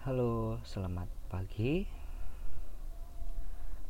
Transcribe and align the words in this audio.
Halo, 0.00 0.56
selamat 0.64 1.12
pagi. 1.28 1.84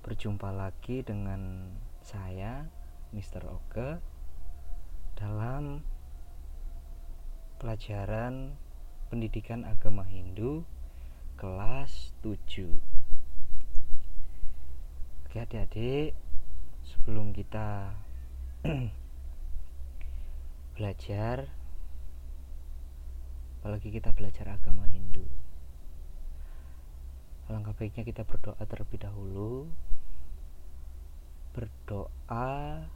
Berjumpa 0.03 0.51
lagi 0.51 1.07
dengan 1.07 1.71
saya, 2.03 2.67
Mr. 3.15 3.47
Oke, 3.47 4.03
dalam 5.15 5.87
pelajaran 7.63 8.59
Pendidikan 9.07 9.63
Agama 9.63 10.03
Hindu 10.03 10.67
kelas 11.39 12.11
7. 12.27 12.67
Oke, 15.31 15.39
adik-adik, 15.39 16.19
sebelum 16.91 17.31
kita 17.31 17.95
belajar 20.75 21.47
apalagi 23.63 23.95
kita 23.95 24.11
belajar 24.11 24.59
agama 24.59 24.91
Hindu 24.91 25.23
alangkah 27.51 27.75
baiknya 27.75 28.07
kita 28.07 28.23
berdoa 28.23 28.63
terlebih 28.63 29.03
dahulu. 29.03 29.67
Berdoa 31.51 32.87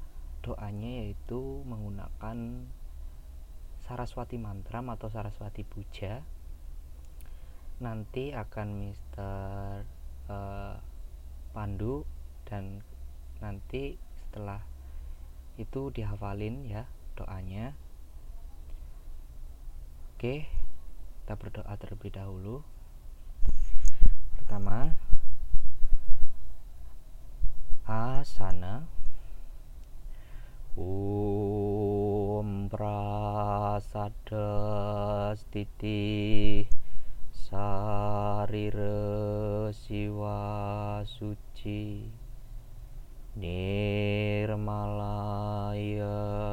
doanya 0.46 0.90
yaitu 1.02 1.66
menggunakan 1.66 2.70
Saraswati 3.82 4.38
Mantram 4.38 4.94
atau 4.94 5.10
Saraswati 5.10 5.66
Puja. 5.66 6.22
Nanti 7.82 8.30
akan 8.30 8.68
Mister 8.78 9.82
uh, 10.30 10.78
Pandu 11.50 12.06
dan 12.46 12.86
nanti 13.42 13.98
setelah 14.22 14.62
itu 15.58 15.90
dihafalin 15.90 16.62
ya 16.70 16.86
doanya. 17.18 17.74
Oke, 20.14 20.46
kita 21.26 21.34
berdoa 21.34 21.74
terlebih 21.74 22.14
dahulu. 22.14 22.62
Pertama, 24.38 24.92
asana 28.44 28.84
Om 30.76 32.68
prasada 32.68 34.50
stiti 35.38 36.66
sarire 37.30 38.90
siwa 39.72 41.00
suci. 41.06 42.10
Nirmalaya 43.38 44.58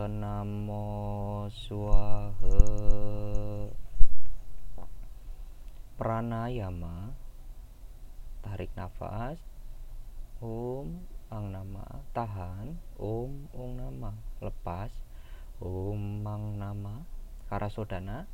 namo 0.09 1.49
swaha 1.49 2.61
pranayama 5.97 7.13
tarik 8.45 8.69
nafas. 8.77 9.37
Om 10.41 11.10
ang 11.31 11.55
nama. 11.55 12.03
Tahan. 12.11 12.75
Om 12.99 13.47
ong 13.55 13.73
nama. 13.79 14.11
Lepas. 14.43 14.91
Om 15.63 16.19
mang 16.19 16.59
nama. 16.59 17.07
Karasodana. 17.47 18.27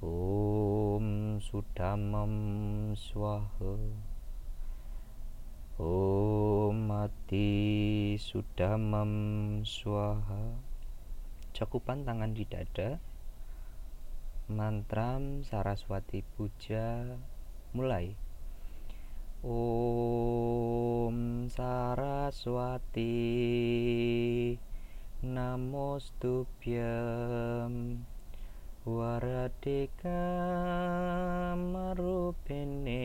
Om 0.00 1.36
sudamam 1.44 2.34
swaha. 2.96 3.76
Om 5.76 6.76
mati 6.88 8.16
sudamam 8.16 9.12
swaha. 9.68 10.56
Cakupan 11.52 12.08
tangan 12.08 12.32
di 12.32 12.48
dada. 12.48 12.96
Mantram 14.48 15.44
Saraswati 15.44 16.24
Puja. 16.24 17.04
Mulai. 17.76 18.16
Om 19.44 20.37
Saraswati. 22.30 23.08
Waradika 28.84 30.20
Marupene 31.56 33.00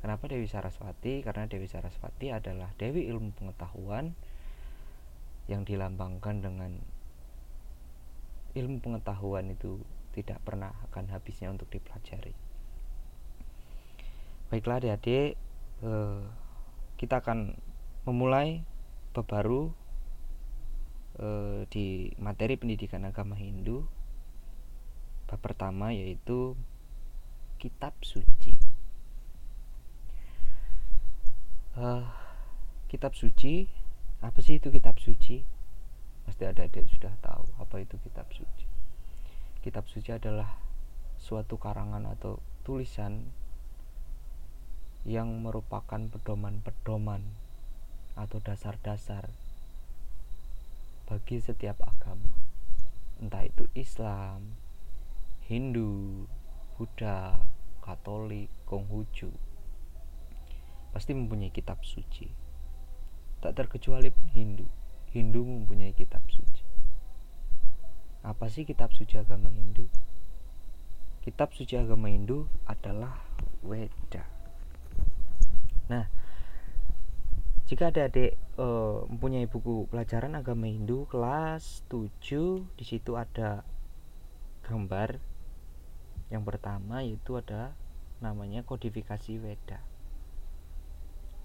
kenapa 0.00 0.24
Dewi 0.32 0.48
Saraswati? 0.48 1.20
Karena 1.20 1.44
Dewi 1.44 1.68
Saraswati 1.68 2.32
adalah 2.32 2.72
Dewi 2.80 3.12
ilmu 3.12 3.36
pengetahuan 3.36 4.16
yang 5.52 5.68
dilambangkan 5.68 6.40
dengan 6.40 6.80
ilmu 8.56 8.80
pengetahuan 8.80 9.52
itu 9.52 9.84
tidak 10.16 10.40
pernah 10.48 10.72
akan 10.88 11.12
habisnya 11.12 11.52
untuk 11.52 11.68
dipelajari. 11.68 12.47
Baiklah 14.48 14.80
adik-adik, 14.80 15.36
eh, 15.84 16.22
kita 16.96 17.20
akan 17.20 17.54
memulai 18.08 18.64
bab 19.12 19.28
baru 19.28 19.72
eh, 21.20 21.68
di 21.68 22.12
materi 22.16 22.56
pendidikan 22.56 23.04
agama 23.04 23.36
Hindu. 23.36 23.84
Bab 25.28 25.40
pertama 25.44 25.92
yaitu 25.92 26.56
kitab 27.60 27.92
suci. 28.00 28.56
Uh, 31.78 32.02
kitab 32.90 33.14
suci 33.14 33.70
apa 34.18 34.42
sih 34.42 34.58
itu 34.58 34.72
kitab 34.74 34.98
suci 34.98 35.46
pasti 36.26 36.42
ada 36.42 36.66
adik 36.66 36.90
sudah 36.90 37.14
tahu 37.22 37.46
apa 37.62 37.84
itu 37.84 37.94
kitab 38.02 38.26
suci 38.34 38.66
kitab 39.62 39.86
suci 39.86 40.10
adalah 40.10 40.58
suatu 41.22 41.54
karangan 41.54 42.02
atau 42.18 42.42
tulisan 42.66 43.30
yang 45.08 45.40
merupakan 45.40 45.96
pedoman-pedoman 46.12 47.24
atau 48.12 48.44
dasar-dasar 48.44 49.32
bagi 51.08 51.40
setiap 51.40 51.80
agama 51.80 52.36
entah 53.16 53.48
itu 53.48 53.64
Islam, 53.72 54.52
Hindu, 55.48 56.28
Buddha, 56.76 57.40
Katolik, 57.80 58.52
Konghucu 58.68 59.32
pasti 60.92 61.16
mempunyai 61.16 61.48
kitab 61.48 61.80
suci 61.80 62.48
Tak 63.38 63.54
terkecuali 63.54 64.10
pun 64.10 64.26
Hindu. 64.34 64.66
Hindu 65.14 65.46
mempunyai 65.46 65.94
kitab 65.94 66.26
suci. 66.26 66.66
Apa 68.26 68.50
sih 68.50 68.66
kitab 68.66 68.90
suci 68.90 69.14
agama 69.14 69.46
Hindu? 69.46 69.86
Kitab 71.22 71.54
suci 71.54 71.78
agama 71.78 72.10
Hindu 72.10 72.50
adalah 72.66 73.22
Weda. 73.62 74.37
Nah, 75.88 76.04
jika 77.68 77.92
ada 77.92 78.08
adik 78.08 78.36
uh, 78.56 79.04
mempunyai 79.12 79.44
buku 79.44 79.88
pelajaran 79.92 80.36
agama 80.36 80.68
Hindu 80.68 81.04
kelas 81.08 81.84
7, 81.92 82.64
di 82.80 82.84
situ 82.84 83.16
ada 83.16 83.64
gambar 84.64 85.20
yang 86.28 86.44
pertama 86.44 87.00
yaitu 87.00 87.40
ada 87.40 87.72
namanya 88.20 88.64
kodifikasi 88.64 89.40
Weda. 89.40 89.80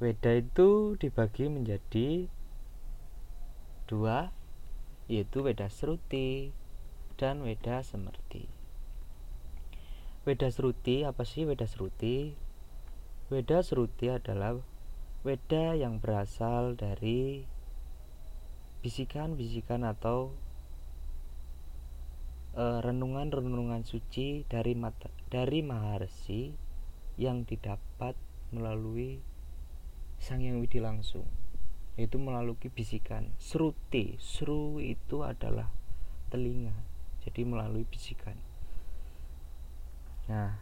Weda 0.03 0.35
itu 0.35 0.99
dibagi 0.99 1.47
menjadi 1.47 2.27
dua 3.87 4.35
yaitu 5.07 5.43
Weda 5.43 5.71
Sruti 5.71 6.51
dan 7.15 7.43
Weda 7.43 7.83
Semerti. 7.83 8.49
Weda 10.23 10.47
Sruti 10.51 11.03
apa 11.03 11.23
sih 11.23 11.47
Weda 11.47 11.67
Sruti? 11.67 12.42
Weda 13.31 13.63
Sruti 13.63 14.11
adalah 14.11 14.59
Weda 15.23 15.71
yang 15.79 16.03
berasal 16.03 16.75
dari 16.75 17.47
bisikan-bisikan 18.83 19.87
atau 19.87 20.35
uh, 22.59 22.83
renungan-renungan 22.83 23.87
suci 23.87 24.43
dari 24.51 24.75
mata, 24.75 25.07
dari 25.31 25.63
Maharsi 25.63 26.51
yang 27.15 27.47
didapat 27.47 28.19
melalui 28.51 29.23
Sang 30.19 30.43
Yang 30.43 30.67
Widi 30.67 30.79
langsung 30.83 31.27
itu 31.93 32.17
melalui 32.17 32.57
bisikan. 32.73 33.31
Seruti 33.37 34.17
seru 34.17 34.81
itu 34.81 35.21
adalah 35.21 35.69
telinga 36.33 36.73
jadi 37.23 37.45
melalui 37.45 37.85
bisikan. 37.85 38.35
Nah 40.27 40.57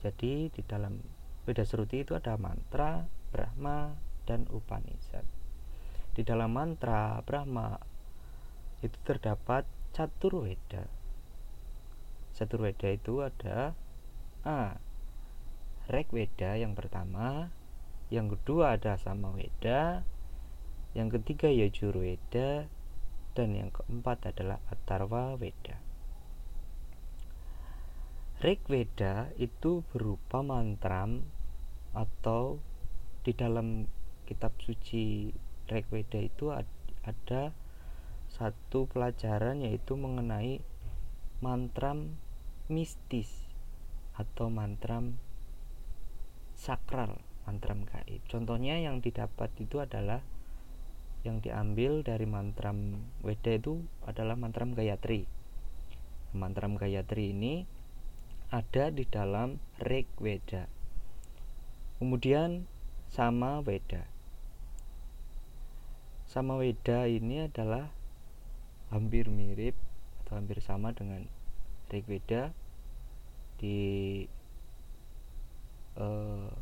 jadi 0.00 0.48
di 0.48 0.62
dalam 0.62 1.02
Weda 1.46 1.62
Seruti 1.62 2.02
itu 2.02 2.18
ada 2.18 2.34
mantra, 2.34 3.06
Brahma, 3.30 3.94
dan 4.26 4.50
Upanishad. 4.50 5.22
Di 6.10 6.26
dalam 6.26 6.50
mantra 6.50 7.22
Brahma 7.22 7.78
itu 8.82 8.98
terdapat 9.06 9.62
catur 9.94 10.42
Weda. 10.42 10.90
Catur 12.34 12.66
Weda 12.66 12.90
itu 12.90 13.22
ada 13.22 13.78
A. 14.42 14.74
Rek 15.86 16.10
Weda 16.10 16.58
yang 16.58 16.74
pertama, 16.74 17.54
yang 18.10 18.26
kedua 18.26 18.74
ada 18.74 18.98
Sama 18.98 19.30
Weda, 19.30 20.02
yang 20.98 21.14
ketiga 21.14 21.46
Yajur 21.46 21.94
Weda, 21.94 22.66
dan 23.38 23.54
yang 23.54 23.70
keempat 23.70 24.34
adalah 24.34 24.58
Atarwa 24.66 25.38
Weda. 25.38 25.78
Veda 28.46 29.32
itu 29.40 29.80
berupa 29.90 30.44
mantra 30.44 31.08
atau 31.96 32.60
di 33.24 33.32
dalam 33.32 33.88
kitab 34.28 34.52
suci 34.60 35.32
Rig 35.72 35.88
Veda 35.88 36.20
itu 36.20 36.52
ada 36.52 37.56
satu 38.28 38.84
pelajaran 38.84 39.64
yaitu 39.64 39.96
mengenai 39.96 40.60
mantra 41.40 41.96
mistis 42.68 43.32
atau 44.12 44.52
mantra 44.52 45.00
sakral, 46.56 47.20
mantra 47.48 47.76
gaib. 47.76 48.20
Contohnya 48.28 48.76
yang 48.80 49.00
didapat 49.00 49.52
itu 49.56 49.80
adalah 49.80 50.20
yang 51.24 51.42
diambil 51.42 52.06
dari 52.06 52.24
mantra 52.28 52.70
Weda 53.24 53.58
itu 53.58 53.82
adalah 54.06 54.38
mantra 54.38 54.62
Gayatri. 54.68 55.26
Mantra 56.36 56.70
Gayatri 56.70 57.34
ini 57.34 57.66
ada 58.54 58.94
di 58.94 59.02
dalam 59.08 59.58
Rig 59.82 60.06
Veda. 60.22 60.75
Kemudian 61.96 62.68
sama 63.08 63.64
Weda. 63.64 64.04
Sama 66.28 66.60
Weda 66.60 67.08
ini 67.08 67.48
adalah 67.48 67.88
hampir 68.92 69.32
mirip 69.32 69.72
atau 70.20 70.36
hampir 70.36 70.60
sama 70.60 70.92
dengan 70.92 71.24
Rig 71.88 72.04
Veda 72.04 72.52
di 73.56 73.78
uh, 75.96 76.52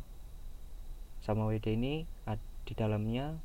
sama 1.19 1.51
Weda 1.51 1.73
ini 1.73 2.07
di 2.65 2.73
dalamnya 2.73 3.37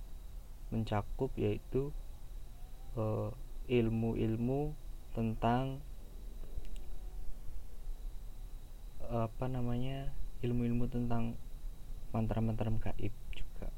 mencakup 0.73 1.29
yaitu 1.37 1.93
eh, 2.97 3.31
ilmu-ilmu 3.69 4.73
tentang 5.13 5.83
apa 9.11 9.45
namanya 9.51 10.15
ilmu-ilmu 10.41 10.87
tentang 10.87 11.35
mantra-mantra 12.11 12.71
gaib 12.71 13.15
juga. 13.33 13.69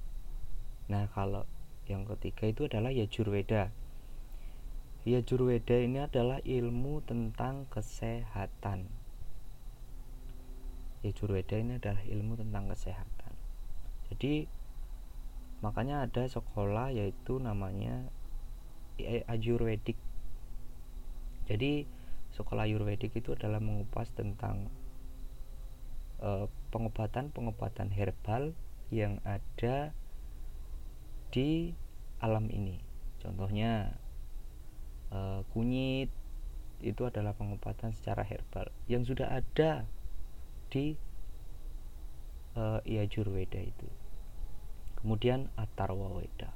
Nah, 0.89 1.09
kalau 1.13 1.45
yang 1.91 2.07
ketiga 2.07 2.49
itu 2.49 2.69
adalah 2.71 2.95
Yajurveda. 2.95 3.75
Yajurveda 5.03 5.77
ini 5.83 5.99
adalah 5.99 6.39
ilmu 6.47 7.03
tentang 7.03 7.67
kesehatan. 7.69 8.87
Yajurveda 11.03 11.59
ini 11.59 11.83
adalah 11.83 12.03
ilmu 12.07 12.39
tentang 12.39 12.71
kesehatan. 12.71 13.35
Jadi 14.13 14.47
makanya 15.59 16.07
ada 16.07 16.27
sekolah 16.31 16.95
yaitu 16.95 17.43
namanya 17.43 18.07
Ayurvedic. 19.27 19.99
Jadi 21.51 21.91
sekolah 22.39 22.71
Ayurvedic 22.71 23.19
itu 23.19 23.35
adalah 23.35 23.59
mengupas 23.59 24.15
tentang 24.15 24.71
Eh, 26.23 26.47
pengobatan-pengobatan 26.71 27.91
herbal 27.91 28.55
yang 28.95 29.19
ada 29.27 29.91
di 31.35 31.75
alam 32.23 32.47
ini. 32.47 32.79
Contohnya 33.19 33.99
uh, 35.11 35.43
kunyit 35.51 36.09
itu 36.79 37.03
adalah 37.05 37.35
pengobatan 37.35 37.91
secara 37.93 38.23
herbal 38.23 38.71
yang 38.87 39.03
sudah 39.03 39.35
ada 39.35 39.85
di 40.71 40.95
uh, 42.55 42.79
Weda 43.35 43.59
itu. 43.59 43.89
Kemudian 45.03 45.51
Atarwa 45.59 46.09
Weda. 46.23 46.55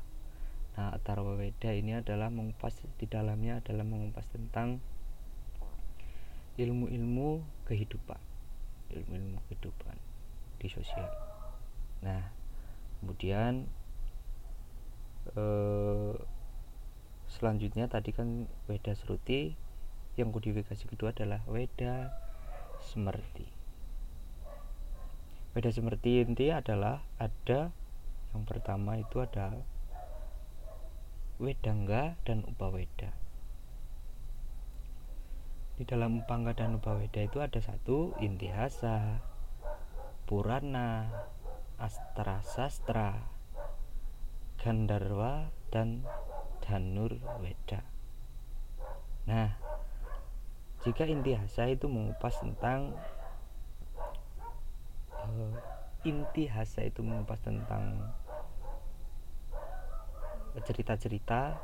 Nah, 0.79 0.95
Atarwa 0.95 1.35
Weda 1.35 1.75
ini 1.75 1.99
adalah 1.99 2.31
mengupas 2.31 2.79
di 3.03 3.11
dalamnya 3.11 3.59
adalah 3.61 3.83
mengupas 3.83 4.31
tentang 4.31 4.79
ilmu-ilmu 6.57 7.43
kehidupan 7.67 8.36
ilmu-ilmu 8.93 9.39
kehidupan 9.49 9.97
di 10.61 10.69
sosial. 10.71 11.09
Nah 12.05 12.31
kemudian 13.01 13.67
eh, 15.35 16.15
selanjutnya 17.27 17.91
tadi 17.91 18.15
kan 18.15 18.47
Weda 18.71 18.95
Seruti 18.95 19.53
yang 20.17 20.33
kodifikasi 20.33 20.87
kedua 20.89 21.13
adalah 21.13 21.45
Weda 21.51 22.15
Semerti. 22.81 23.49
Weda 25.53 25.73
Semerti 25.73 26.21
inti 26.25 26.53
adalah 26.53 27.05
ada 27.17 27.73
yang 28.33 28.43
pertama 28.45 29.01
itu 29.01 29.25
ada 29.25 29.57
Wedangga 31.37 32.17
dan 32.25 32.45
Upaweda 32.49 33.26
di 35.77 35.85
dalam 35.85 36.25
Upangga 36.25 36.57
dan 36.57 36.81
Upaweda 36.81 37.21
itu 37.21 37.45
ada 37.45 37.61
satu 37.61 38.17
Intihasa, 38.17 39.21
Purana, 40.25 41.13
Astra 41.77 42.41
Sastra, 42.41 43.29
Gandarwa, 44.57 45.53
dan 45.69 46.09
Danur 46.65 47.21
Weda. 47.45 47.85
Nah, 49.29 49.53
jika 50.81 51.05
Intihasa 51.05 51.69
itu 51.69 51.93
mengupas 51.93 52.41
tentang 52.41 52.97
uh, 55.13 55.53
Intihasa 56.09 56.89
itu 56.89 57.05
mengupas 57.05 57.45
tentang 57.45 58.17
cerita-cerita 60.57 61.61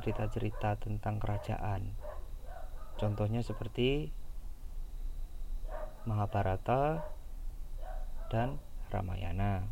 cerita-cerita 0.00 0.80
tentang 0.80 1.20
kerajaan 1.20 1.92
Contohnya 3.00 3.40
seperti 3.40 4.12
Mahabharata 6.04 7.00
dan 8.28 8.60
Ramayana. 8.92 9.64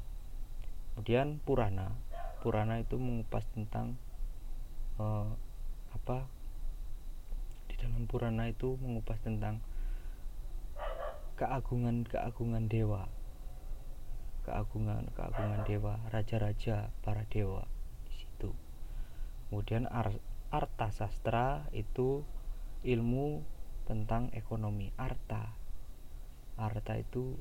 Kemudian 0.97 1.37
Purana. 1.45 1.93
Purana 2.41 2.81
itu 2.81 2.97
mengupas 2.97 3.45
tentang 3.53 4.01
uh, 4.97 5.29
apa? 5.93 6.25
Di 7.69 7.77
dalam 7.77 8.09
Purana 8.09 8.49
itu 8.49 8.81
mengupas 8.81 9.21
tentang 9.21 9.61
keagungan-keagungan 11.37 12.65
dewa. 12.73 13.13
Keagungan-keagungan 14.49 15.69
dewa, 15.69 16.01
raja-raja, 16.09 16.89
para 17.05 17.29
dewa 17.29 17.69
di 18.09 18.25
situ. 18.25 18.57
Kemudian 19.53 19.85
Arta 20.49 20.89
Sastra 20.89 21.69
itu 21.77 22.25
ilmu 22.85 23.43
tentang 23.87 24.31
ekonomi. 24.35 24.93
Arta. 24.99 25.55
Arta 26.59 26.95
itu 26.99 27.39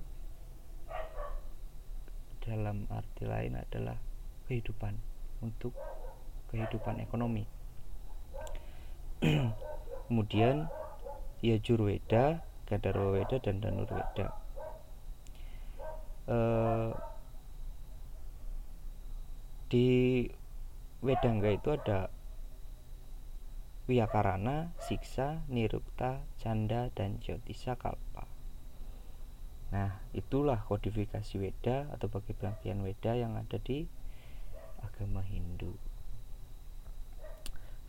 dalam 2.41 2.87
arti 2.87 3.27
lain 3.27 3.59
adalah 3.59 3.99
kehidupan 4.47 4.95
untuk 5.43 5.75
kehidupan 6.53 7.03
ekonomi. 7.03 7.43
Kemudian 10.07 10.71
Yajurveda, 11.43 12.41
Gadarweda 12.65 13.37
dan 13.43 13.59
Danurweda 13.59 14.47
uh, 16.27 16.91
di 19.67 20.23
Wedangga 21.03 21.49
itu 21.51 21.69
ada 21.75 22.11
Wiyakarana, 23.87 24.75
Siksa, 24.83 25.47
Nirukta, 25.47 26.19
Canda, 26.43 26.91
dan 26.91 27.23
Jyotisa 27.23 27.79
Kalpa. 27.79 28.27
Nah, 29.71 29.99
itulah 30.15 30.63
kodifikasi 30.63 31.39
Weda 31.39 31.91
atau 31.91 32.07
bagi 32.07 32.31
bagian 32.35 32.83
Weda 32.83 33.15
yang 33.15 33.35
ada 33.35 33.59
di 33.59 33.87
agama 34.83 35.23
Hindu. 35.23 35.75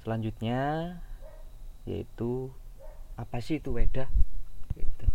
Selanjutnya 0.03 0.95
yaitu 1.87 2.51
apa 3.19 3.43
sih 3.43 3.59
itu 3.59 3.75
Weda? 3.75 4.07
Gitu. 4.75 5.07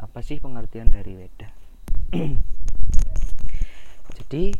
Apa 0.00 0.20
sih 0.20 0.40
pengertian 0.40 0.92
dari 0.92 1.16
Weda? 1.16 1.48
Jadi 4.16 4.52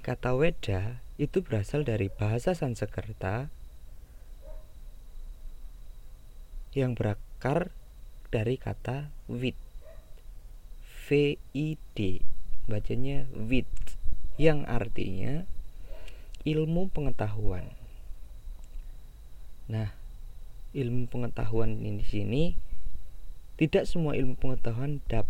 kata 0.00 0.36
Weda 0.36 1.04
itu 1.20 1.44
berasal 1.44 1.84
dari 1.84 2.08
bahasa 2.08 2.56
Sanskerta 2.56 3.52
yang 6.76 6.94
berakar 6.94 7.74
dari 8.30 8.60
kata 8.60 9.10
wit. 9.26 9.58
V 11.10 11.34
I 11.56 11.74
D 11.98 12.22
bacanya 12.70 13.26
vid 13.34 13.66
yang 14.38 14.62
artinya 14.62 15.42
ilmu 16.46 16.86
pengetahuan 16.94 17.66
nah 19.66 19.90
ilmu 20.70 21.10
pengetahuan 21.10 21.82
ini 21.82 21.98
di 21.98 22.06
sini 22.06 22.42
tidak 23.60 23.84
semua 23.90 24.16
ilmu 24.16 24.40
pengetahuan 24.40 25.04
dap, 25.04 25.28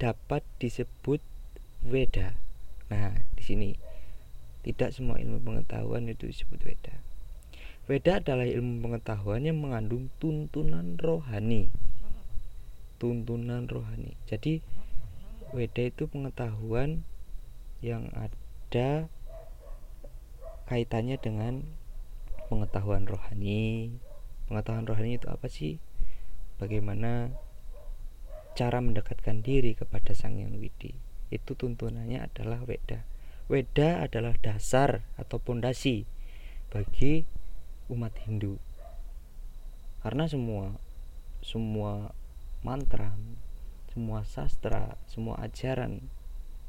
dapat 0.00 0.40
disebut 0.56 1.20
Weda. 1.84 2.32
Nah, 2.88 3.12
di 3.36 3.44
sini 3.44 3.70
tidak 4.64 4.96
semua 4.96 5.20
ilmu 5.20 5.44
pengetahuan 5.44 6.08
itu 6.08 6.24
disebut 6.32 6.64
Weda. 6.64 6.96
Weda 7.84 8.24
adalah 8.24 8.48
ilmu 8.48 8.80
pengetahuan 8.80 9.44
yang 9.44 9.60
mengandung 9.60 10.08
tuntunan 10.16 10.96
rohani. 10.96 11.68
Tuntunan 12.96 13.68
rohani. 13.68 14.16
Jadi 14.24 14.64
Weda 15.52 15.84
itu 15.86 16.08
pengetahuan 16.08 17.04
yang 17.84 18.08
ada 18.16 19.12
kaitannya 20.64 21.20
dengan 21.20 21.68
pengetahuan 22.48 23.04
rohani. 23.04 23.92
Pengetahuan 24.48 24.88
rohani 24.88 25.20
itu 25.20 25.28
apa 25.28 25.46
sih? 25.52 25.76
Bagaimana 26.56 27.36
cara 28.56 28.80
mendekatkan 28.80 29.44
diri 29.44 29.76
kepada 29.76 30.16
Sang 30.16 30.40
Yang 30.40 30.56
Widi? 30.56 30.92
Itu 31.28 31.52
tuntunannya 31.52 32.24
adalah 32.24 32.64
Weda. 32.64 33.04
Weda 33.52 34.00
adalah 34.00 34.40
dasar 34.40 35.04
atau 35.20 35.36
pondasi 35.36 36.08
bagi 36.72 37.28
umat 37.94 38.12
Hindu. 38.26 38.58
Karena 40.02 40.26
semua 40.26 40.74
semua 41.40 42.10
mantra 42.66 43.14
semua 43.94 44.26
sastra 44.26 44.98
semua 45.06 45.38
ajaran 45.38 46.02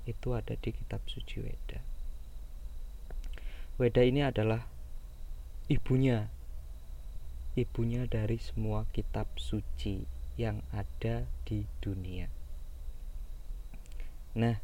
itu 0.05 0.37
ada 0.37 0.53
di 0.53 0.69
kitab 0.69 1.01
suci 1.09 1.41
Weda. 1.41 1.81
Weda 3.81 4.05
ini 4.05 4.21
adalah 4.21 4.69
ibunya 5.65 6.29
ibunya 7.57 8.05
dari 8.05 8.37
semua 8.37 8.85
kitab 8.93 9.25
suci 9.41 10.05
yang 10.37 10.61
ada 10.69 11.25
di 11.49 11.65
dunia. 11.81 12.29
Nah 14.37 14.61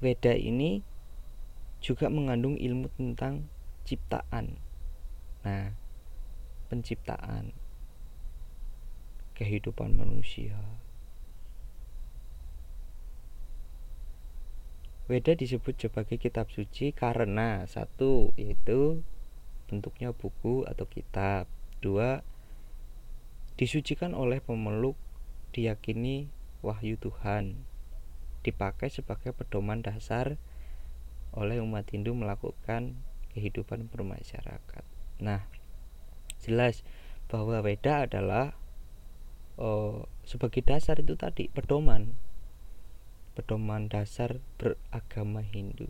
Weda 0.00 0.32
ini 0.32 0.80
juga 1.84 2.08
mengandung 2.08 2.56
ilmu 2.56 2.88
tentang 2.96 3.44
ciptaan 3.84 4.69
Nah, 5.40 5.72
penciptaan 6.68 7.56
kehidupan 9.32 9.96
manusia. 9.96 10.60
Weda 15.10 15.34
disebut 15.34 15.74
sebagai 15.74 16.22
kitab 16.22 16.52
suci 16.54 16.94
karena 16.94 17.66
satu 17.66 18.30
yaitu 18.38 19.02
bentuknya 19.66 20.14
buku 20.14 20.62
atau 20.68 20.86
kitab. 20.86 21.50
Dua 21.82 22.22
disucikan 23.58 24.14
oleh 24.14 24.38
pemeluk 24.38 24.94
diyakini 25.50 26.30
wahyu 26.62 26.94
Tuhan. 27.00 27.64
Dipakai 28.46 28.92
sebagai 28.92 29.34
pedoman 29.34 29.82
dasar 29.82 30.38
oleh 31.34 31.58
umat 31.58 31.90
Hindu 31.90 32.14
melakukan 32.14 32.94
kehidupan 33.34 33.90
bermasyarakat. 33.90 34.99
Nah, 35.20 35.46
jelas 36.40 36.82
bahwa 37.28 37.60
Weda 37.62 38.08
adalah 38.08 38.56
oh, 39.60 40.08
sebagai 40.26 40.64
dasar 40.64 40.98
itu 40.98 41.14
tadi 41.14 41.46
pedoman 41.52 42.16
pedoman 43.40 43.86
dasar 43.88 44.42
beragama 44.60 45.40
Hindu. 45.40 45.88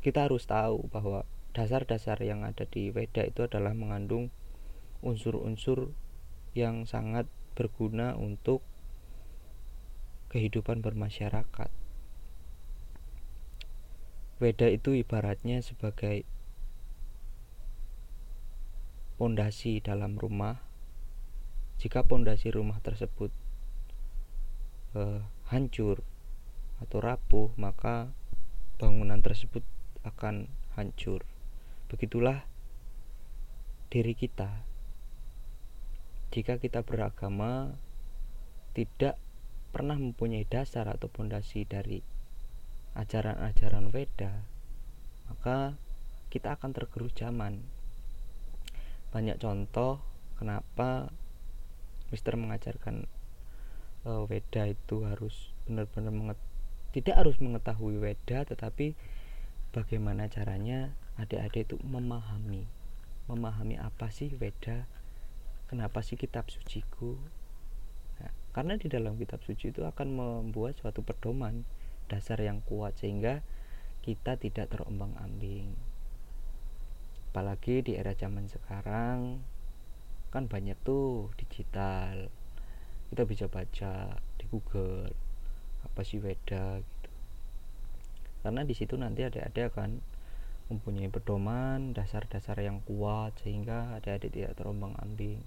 Kita 0.00 0.24
harus 0.30 0.48
tahu 0.48 0.88
bahwa 0.88 1.28
dasar-dasar 1.52 2.22
yang 2.24 2.46
ada 2.46 2.64
di 2.64 2.88
Weda 2.88 3.26
itu 3.26 3.44
adalah 3.44 3.76
mengandung 3.76 4.32
unsur-unsur 5.04 5.92
yang 6.56 6.88
sangat 6.88 7.28
berguna 7.52 8.16
untuk 8.16 8.64
kehidupan 10.30 10.80
bermasyarakat. 10.80 11.70
Weda 14.40 14.72
itu 14.72 14.96
ibaratnya 14.96 15.60
sebagai 15.60 16.24
pondasi 19.20 19.84
dalam 19.84 20.16
rumah. 20.16 20.64
Jika 21.76 22.08
pondasi 22.08 22.48
rumah 22.48 22.80
tersebut 22.80 23.28
eh, 24.96 25.20
hancur 25.52 26.00
atau 26.80 27.04
rapuh 27.04 27.52
maka 27.60 28.08
bangunan 28.80 29.20
tersebut 29.20 29.60
akan 30.08 30.48
hancur. 30.72 31.28
Begitulah 31.92 32.48
diri 33.92 34.16
kita. 34.16 34.64
Jika 36.32 36.56
kita 36.56 36.80
beragama 36.80 37.76
tidak 38.72 39.20
pernah 39.68 40.00
mempunyai 40.00 40.48
dasar 40.48 40.88
atau 40.88 41.12
pondasi 41.12 41.68
dari 41.68 42.00
ajaran-ajaran 42.96 43.92
Weda 43.92 44.32
maka 45.28 45.78
kita 46.32 46.58
akan 46.58 46.74
tergerus 46.74 47.14
zaman 47.14 47.62
banyak 49.10 49.36
contoh 49.42 49.98
kenapa 50.38 51.10
Mister 52.10 52.34
mengajarkan 52.34 53.06
uh, 54.06 54.26
Weda 54.26 54.66
itu 54.70 55.06
harus 55.06 55.54
benar-benar 55.66 56.38
tidak 56.90 57.22
harus 57.22 57.38
mengetahui 57.38 58.02
Weda 58.02 58.42
tetapi 58.46 58.98
bagaimana 59.70 60.26
caranya 60.26 60.90
adik-adik 61.18 61.70
itu 61.70 61.76
memahami 61.86 62.66
memahami 63.30 63.78
apa 63.78 64.10
sih 64.10 64.34
Weda 64.38 64.90
kenapa 65.70 66.02
sih 66.02 66.18
kitab 66.18 66.50
suciku. 66.50 67.14
Nah, 68.18 68.34
karena 68.50 68.74
di 68.74 68.90
dalam 68.90 69.14
kitab 69.14 69.38
suci 69.46 69.70
itu 69.70 69.86
akan 69.86 70.18
membuat 70.18 70.74
suatu 70.82 71.06
pedoman 71.06 71.62
dasar 72.10 72.42
yang 72.42 72.58
kuat 72.66 72.98
sehingga 72.98 73.46
kita 74.02 74.34
tidak 74.34 74.74
terombang 74.74 75.14
ambing 75.22 75.70
apalagi 77.30 77.86
di 77.86 77.94
era 77.94 78.10
zaman 78.18 78.50
sekarang 78.50 79.38
kan 80.34 80.50
banyak 80.50 80.74
tuh 80.82 81.30
digital. 81.38 82.26
Kita 83.10 83.22
bisa 83.22 83.46
baca 83.46 84.18
di 84.34 84.44
Google 84.50 85.14
apa 85.86 86.02
sih 86.02 86.18
Weda 86.18 86.82
gitu. 86.82 87.10
Karena 88.42 88.66
di 88.66 88.74
situ 88.74 88.98
nanti 88.98 89.22
ada-ada 89.22 89.70
kan 89.70 90.02
mempunyai 90.70 91.10
pedoman 91.10 91.94
dasar-dasar 91.94 92.58
yang 92.62 92.82
kuat 92.86 93.34
sehingga 93.42 93.94
adik-adik 93.98 94.34
tidak 94.34 94.58
terombang 94.58 94.94
ambing. 94.98 95.38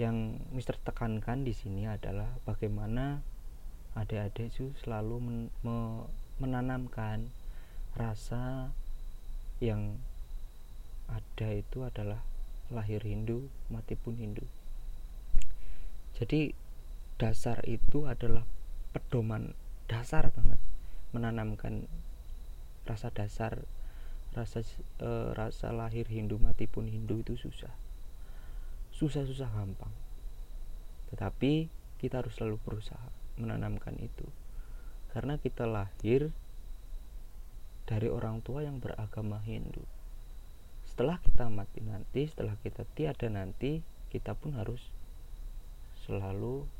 Yang 0.00 0.40
Mister 0.56 0.76
tekankan 0.80 1.44
di 1.44 1.52
sini 1.52 1.84
adalah 1.84 2.28
bagaimana 2.48 3.20
adik-adik 3.96 4.48
itu 4.48 4.72
selalu 4.80 5.16
men 5.20 5.38
menanamkan 6.40 7.28
rasa 7.96 8.72
yang 9.60 10.00
ada 11.06 11.48
itu 11.52 11.84
adalah 11.84 12.24
lahir 12.72 13.04
Hindu, 13.04 13.52
mati 13.68 13.94
pun 13.94 14.16
Hindu. 14.16 14.42
Jadi 16.16 16.52
dasar 17.20 17.60
itu 17.68 18.08
adalah 18.08 18.48
pedoman 18.96 19.52
dasar 19.84 20.32
banget. 20.32 20.60
Menanamkan 21.12 21.84
rasa 22.88 23.12
dasar 23.12 23.60
rasa 24.30 24.62
e, 25.02 25.10
rasa 25.34 25.74
lahir 25.74 26.06
Hindu 26.06 26.38
mati 26.38 26.70
pun 26.70 26.86
Hindu 26.86 27.20
itu 27.20 27.36
susah. 27.36 27.72
Susah-susah 28.94 29.50
gampang. 29.50 29.92
Tetapi 31.10 31.68
kita 31.98 32.22
harus 32.22 32.38
selalu 32.38 32.56
berusaha 32.62 33.10
menanamkan 33.36 33.98
itu. 33.98 34.24
Karena 35.10 35.36
kita 35.36 35.66
lahir 35.66 36.30
dari 37.90 38.06
orang 38.06 38.38
tua 38.46 38.62
yang 38.62 38.78
beragama 38.78 39.42
Hindu. 39.42 39.82
Setelah 40.86 41.18
kita 41.18 41.50
mati 41.50 41.82
nanti, 41.82 42.30
setelah 42.30 42.54
kita 42.62 42.86
tiada 42.94 43.26
nanti, 43.26 43.82
kita 44.14 44.38
pun 44.38 44.54
harus 44.54 44.78
selalu 46.06 46.70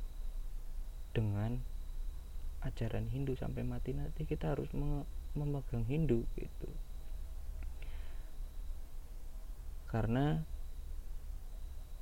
dengan 1.11 1.59
ajaran 2.63 3.11
Hindu 3.11 3.35
sampai 3.35 3.67
mati 3.67 3.91
nanti 3.91 4.23
kita 4.23 4.55
harus 4.55 4.71
memegang 5.35 5.83
Hindu 5.91 6.23
gitu. 6.39 6.71
Karena 9.91 10.47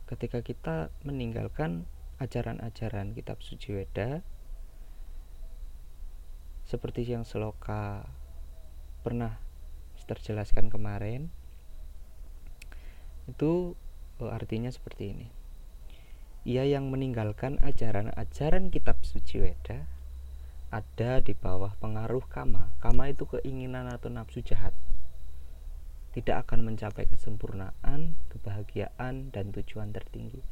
ketika 0.04 0.44
kita 0.44 0.92
meninggalkan 1.08 1.88
ajaran-ajaran 2.20 3.16
kitab 3.16 3.40
suci 3.40 3.72
Weda 3.72 4.20
seperti 6.68 7.08
yang 7.08 7.24
seloka 7.24 8.04
pernah 9.08 9.40
terjelaskan 10.04 10.68
kemarin 10.68 11.32
itu 13.24 13.72
uh, 14.20 14.28
artinya 14.28 14.68
seperti 14.68 15.16
ini 15.16 15.28
ia 16.44 16.68
yang 16.68 16.92
meninggalkan 16.92 17.56
ajaran-ajaran 17.64 18.68
kitab 18.68 19.00
suci 19.00 19.40
Weda 19.40 19.88
ada 20.68 21.24
di 21.24 21.32
bawah 21.32 21.72
pengaruh 21.80 22.24
kama. 22.28 22.68
Kama 22.84 23.08
itu 23.08 23.24
keinginan 23.24 23.88
atau 23.88 24.12
nafsu 24.12 24.44
jahat. 24.44 24.76
Tidak 26.12 26.36
akan 26.44 26.68
mencapai 26.68 27.08
kesempurnaan, 27.08 28.20
kebahagiaan, 28.28 29.32
dan 29.32 29.48
tujuan 29.56 29.96
tertinggi. 29.96 30.44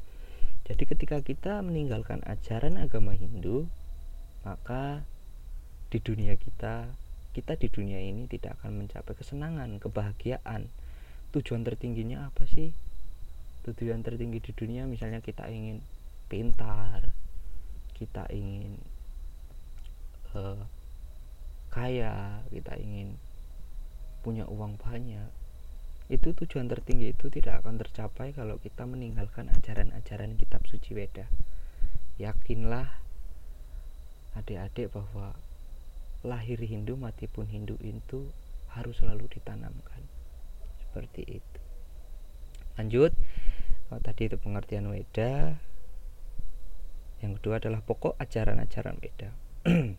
Jadi 0.65 0.83
ketika 0.89 1.21
kita 1.21 1.61
meninggalkan 1.61 2.25
ajaran 2.25 2.81
agama 2.81 3.13
Hindu, 3.13 3.69
maka 4.41 5.05
di 5.93 6.01
dunia 6.01 6.35
kita, 6.41 6.91
kita 7.37 7.61
di 7.61 7.69
dunia 7.69 8.01
ini 8.01 8.25
tidak 8.25 8.57
akan 8.65 8.89
mencapai 8.89 9.13
kesenangan, 9.13 9.77
kebahagiaan. 9.77 10.73
Tujuan 11.37 11.69
tertingginya 11.69 12.33
apa 12.33 12.49
sih? 12.49 12.73
tujuan 13.67 14.07
tertinggi 14.07 14.39
di 14.39 14.53
dunia 14.55 14.87
misalnya 14.87 15.19
kita 15.19 15.51
ingin 15.51 15.83
pintar 16.31 17.11
kita 17.99 18.31
ingin 18.31 18.79
uh, 20.39 20.63
kaya 21.75 22.47
kita 22.55 22.79
ingin 22.79 23.19
punya 24.23 24.47
uang 24.47 24.79
banyak 24.79 25.27
itu 26.07 26.31
tujuan 26.31 26.71
tertinggi 26.71 27.11
itu 27.11 27.27
tidak 27.27 27.67
akan 27.67 27.83
tercapai 27.83 28.31
kalau 28.31 28.63
kita 28.63 28.87
meninggalkan 28.87 29.51
ajaran-ajaran 29.51 30.39
kitab 30.39 30.63
suci 30.71 30.95
Weda 30.95 31.27
yakinlah 32.23 32.87
adik-adik 34.39 34.95
bahwa 34.95 35.35
lahir 36.27 36.59
Hindu 36.59 36.99
mati 36.99 37.31
pun 37.31 37.47
Hindu 37.47 37.79
itu 37.81 38.27
harus 38.75 38.99
selalu 38.99 39.31
ditanamkan. 39.31 40.03
Seperti 40.83 41.41
itu. 41.41 41.61
Lanjut. 42.77 43.15
Oh, 43.89 44.03
tadi 44.03 44.29
itu 44.29 44.37
pengertian 44.37 44.91
Weda. 44.91 45.57
Yang 47.23 47.33
kedua 47.41 47.63
adalah 47.63 47.81
pokok 47.81 48.19
ajaran-ajaran 48.19 48.99
Weda. 49.01 49.31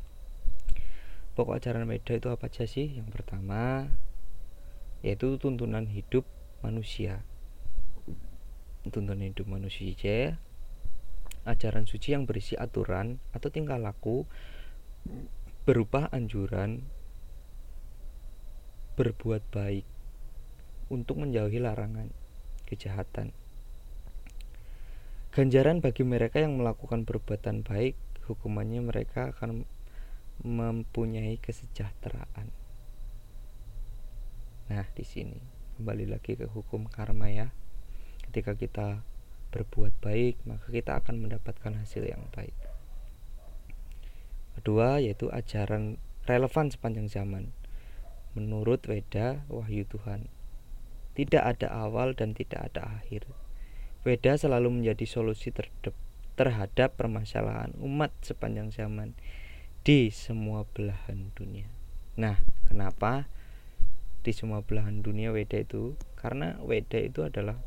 Pokok 1.38 1.58
ajaran 1.58 1.88
Weda 1.90 2.18
itu 2.18 2.28
apa 2.30 2.50
aja 2.52 2.66
sih? 2.68 2.98
Yang 2.98 3.14
pertama 3.14 3.88
yaitu 5.06 5.38
tuntunan 5.38 5.86
hidup 5.86 6.26
manusia. 6.66 7.22
Tuntunan 8.90 9.22
hidup 9.22 9.46
manusia. 9.46 10.42
Ajaran 11.48 11.88
suci 11.88 12.12
yang 12.12 12.28
berisi 12.28 12.60
aturan 12.60 13.24
atau 13.32 13.48
tingkah 13.48 13.80
laku 13.80 14.28
berupa 15.68 16.08
anjuran 16.16 16.88
berbuat 18.96 19.44
baik 19.52 19.84
untuk 20.88 21.20
menjauhi 21.20 21.60
larangan 21.60 22.08
kejahatan 22.64 23.36
Ganjaran 25.38 25.86
bagi 25.86 26.02
mereka 26.02 26.42
yang 26.42 26.58
melakukan 26.58 27.06
perbuatan 27.06 27.62
baik, 27.62 27.94
hukumannya 28.26 28.82
mereka 28.82 29.30
akan 29.38 29.70
mempunyai 30.42 31.38
kesejahteraan. 31.38 32.50
Nah, 34.74 34.86
di 34.98 35.06
sini 35.06 35.38
kembali 35.78 36.10
lagi 36.10 36.42
ke 36.42 36.50
hukum 36.50 36.90
karma 36.90 37.30
ya. 37.30 37.54
Ketika 38.26 38.58
kita 38.58 39.06
berbuat 39.54 40.02
baik, 40.02 40.42
maka 40.50 40.74
kita 40.74 41.06
akan 41.06 41.22
mendapatkan 41.22 41.86
hasil 41.86 42.10
yang 42.10 42.26
baik. 42.34 42.58
Kedua, 44.58 44.98
yaitu 44.98 45.30
ajaran 45.30 46.02
relevan 46.26 46.74
sepanjang 46.74 47.08
zaman. 47.08 47.54
Menurut 48.34 48.82
Weda, 48.90 49.46
wahyu 49.54 49.86
Tuhan, 49.86 50.30
tidak 51.14 51.58
ada 51.58 51.70
awal 51.74 52.14
dan 52.18 52.34
tidak 52.38 52.74
ada 52.74 53.02
akhir 53.02 53.26
Weda 54.06 54.40
selalu 54.40 54.72
menjadi 54.72 55.04
solusi 55.04 55.52
terhadap 56.40 56.96
permasalahan 56.96 57.76
umat 57.82 58.16
sepanjang 58.24 58.72
zaman 58.72 59.12
di 59.84 60.14
semua 60.16 60.64
belahan 60.64 61.36
dunia. 61.36 61.68
Nah, 62.16 62.40
kenapa 62.72 63.28
di 64.24 64.32
semua 64.32 64.64
belahan 64.64 65.04
dunia 65.04 65.36
Weda 65.36 65.60
itu? 65.60 66.00
Karena 66.16 66.56
Weda 66.64 67.04
itu 67.04 67.28
adalah 67.28 67.60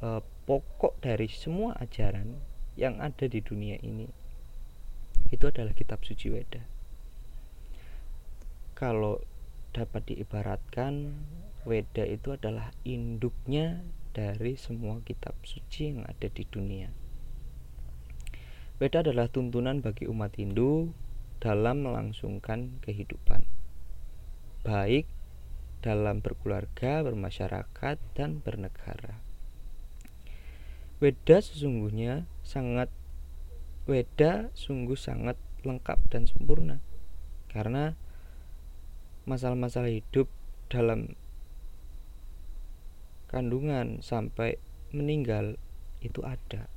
uh, 0.00 0.24
pokok 0.48 0.96
dari 1.04 1.28
semua 1.28 1.76
ajaran 1.76 2.40
yang 2.80 2.96
ada 3.04 3.28
di 3.28 3.44
dunia 3.44 3.76
ini. 3.84 4.08
Itu 5.32 5.48
adalah 5.48 5.72
kitab 5.72 6.04
suci 6.04 6.28
Weda. 6.28 6.60
Kalau 8.76 9.24
dapat 9.72 10.12
diibaratkan 10.12 11.16
Weda 11.64 12.04
itu 12.04 12.36
adalah 12.36 12.76
induknya 12.84 13.80
dari 14.12 14.60
semua 14.60 15.00
kitab 15.02 15.32
suci 15.40 15.96
yang 15.96 16.04
ada 16.04 16.28
di 16.28 16.44
dunia. 16.44 16.92
Weda 18.76 19.00
adalah 19.00 19.30
tuntunan 19.32 19.80
bagi 19.80 20.04
umat 20.10 20.36
Hindu 20.36 20.92
dalam 21.40 21.86
melangsungkan 21.86 22.82
kehidupan, 22.84 23.46
baik 24.66 25.06
dalam 25.82 26.22
berkeluarga, 26.22 27.02
bermasyarakat, 27.02 27.96
dan 28.14 28.38
bernegara. 28.42 29.18
Weda 31.02 31.42
sesungguhnya 31.42 32.30
sangat 32.46 32.86
Weda 33.86 34.54
sungguh 34.54 34.94
sangat 34.94 35.34
lengkap 35.66 35.98
dan 36.10 36.30
sempurna. 36.30 36.78
Karena 37.50 37.94
masalah-masalah 39.26 39.90
hidup 39.90 40.30
dalam 40.70 41.14
kandungan 43.30 44.02
sampai 44.04 44.60
meninggal 44.92 45.56
itu 46.04 46.20
ada 46.26 46.68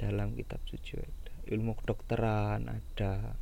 dalam 0.00 0.34
kitab 0.34 0.58
suci 0.66 0.98
ada 0.98 1.32
ilmu 1.48 1.74
kedokteran 1.82 2.70
ada. 2.70 3.34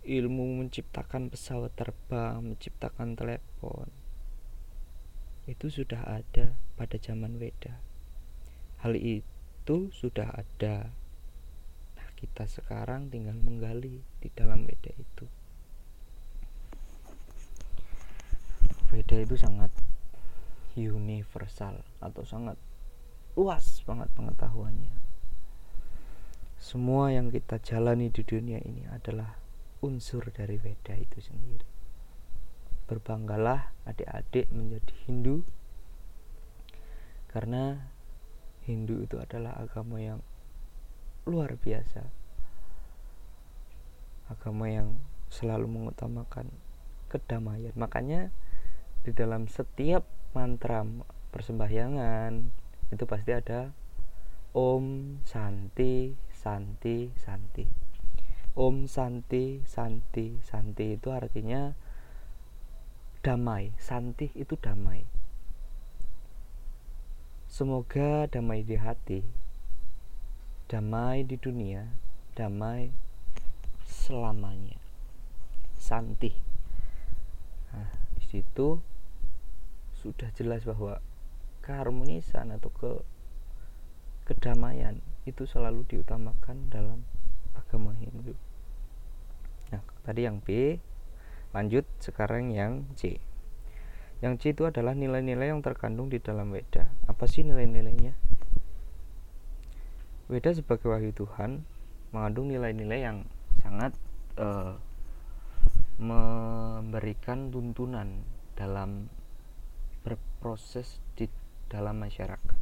Ilmu 0.00 0.64
menciptakan 0.64 1.28
pesawat 1.28 1.76
terbang 1.76 2.40
menciptakan 2.40 3.20
telepon. 3.20 3.92
Itu 5.44 5.68
sudah 5.68 6.00
ada 6.08 6.56
pada 6.80 6.96
zaman 6.96 7.36
Weda. 7.36 7.84
Hal 8.80 8.96
itu 8.96 9.92
sudah 9.92 10.32
ada 10.32 10.88
kita 12.20 12.44
sekarang 12.44 13.08
tinggal 13.08 13.34
menggali 13.40 14.04
di 14.20 14.28
dalam 14.36 14.68
Weda 14.68 14.92
itu 14.92 15.26
Weda 18.90 19.22
itu 19.22 19.38
sangat 19.38 19.70
universal 20.74 21.86
atau 22.02 22.26
sangat 22.26 22.58
luas 23.38 23.86
banget 23.86 24.10
pengetahuannya. 24.18 24.90
Semua 26.58 27.14
yang 27.14 27.30
kita 27.30 27.62
jalani 27.62 28.10
di 28.10 28.26
dunia 28.26 28.58
ini 28.58 28.90
adalah 28.90 29.38
unsur 29.78 30.26
dari 30.34 30.58
Weda 30.58 30.98
itu 30.98 31.22
sendiri. 31.22 31.66
Berbanggalah 32.90 33.70
adik-adik 33.86 34.50
menjadi 34.50 34.94
Hindu 35.06 35.46
karena 37.30 37.94
Hindu 38.66 39.06
itu 39.06 39.22
adalah 39.22 39.54
agama 39.54 40.02
yang 40.02 40.18
luar 41.28 41.56
biasa. 41.60 42.06
Agama 44.30 44.70
yang 44.70 44.96
selalu 45.28 45.66
mengutamakan 45.68 46.48
kedamaian. 47.10 47.74
Makanya 47.74 48.30
di 49.02 49.10
dalam 49.16 49.48
setiap 49.48 50.04
mantra 50.36 50.86
persembahyangan 51.34 52.52
itu 52.94 53.04
pasti 53.06 53.32
ada 53.34 53.74
Om 54.50 55.18
Santi 55.22 56.18
Santi 56.34 57.14
Santi 57.14 57.62
Om 58.58 58.90
Santi 58.90 59.62
Santi 59.62 60.42
Santi 60.42 60.98
itu 60.98 61.08
artinya 61.14 61.70
damai 63.22 63.70
Santi 63.78 64.26
itu 64.34 64.58
damai 64.58 65.06
Semoga 67.46 68.26
damai 68.26 68.66
di 68.66 68.74
hati 68.74 69.39
damai 70.70 71.26
di 71.26 71.34
dunia 71.34 71.82
damai 72.38 72.94
selamanya 73.82 74.78
Santi 75.74 76.30
nah, 77.74 77.90
di 78.14 78.22
situ 78.22 78.78
sudah 79.98 80.30
jelas 80.38 80.62
bahwa 80.62 81.02
keharmonisan 81.66 82.54
atau 82.54 82.70
ke 82.70 82.92
kedamaian 84.30 85.02
itu 85.26 85.44
selalu 85.44 85.84
diutamakan 85.90 86.70
dalam 86.72 87.04
agama 87.52 87.92
Hindu. 87.98 88.32
Nah, 89.74 89.82
tadi 90.06 90.24
yang 90.24 90.40
B, 90.40 90.78
lanjut 91.52 91.84
sekarang 92.00 92.54
yang 92.54 92.88
C. 92.96 93.20
Yang 94.24 94.34
C 94.40 94.42
itu 94.56 94.64
adalah 94.64 94.96
nilai-nilai 94.96 95.52
yang 95.52 95.60
terkandung 95.60 96.08
di 96.08 96.22
dalam 96.22 96.52
Weda. 96.54 96.88
Apa 97.10 97.28
sih 97.28 97.44
nilai-nilainya? 97.44 98.16
Weda 100.30 100.54
sebagai 100.54 100.86
wahyu 100.86 101.10
Tuhan 101.10 101.66
mengandung 102.14 102.54
nilai-nilai 102.54 103.02
yang 103.02 103.26
sangat 103.58 103.90
uh, 104.38 104.78
memberikan 105.98 107.50
tuntunan 107.50 108.22
dalam 108.54 109.10
berproses 110.06 111.02
di 111.18 111.26
dalam 111.66 111.98
masyarakat. 111.98 112.58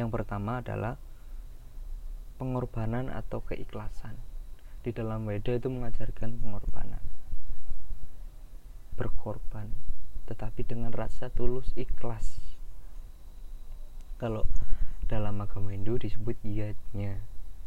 yang 0.00 0.08
pertama 0.08 0.64
adalah 0.64 0.96
pengorbanan 2.40 3.12
atau 3.12 3.44
keikhlasan. 3.44 4.16
Di 4.80 4.96
dalam 4.96 5.28
Weda 5.28 5.60
itu 5.60 5.68
mengajarkan 5.68 6.40
pengorbanan. 6.40 7.04
Berkorban 8.96 9.68
tetapi 10.24 10.62
dengan 10.64 10.94
rasa 10.94 11.28
tulus 11.28 11.74
ikhlas. 11.76 12.40
Kalau 14.16 14.46
dalam 15.10 15.42
agama 15.42 15.74
Hindu 15.74 15.98
disebut 15.98 16.38
yajnya. 16.46 17.18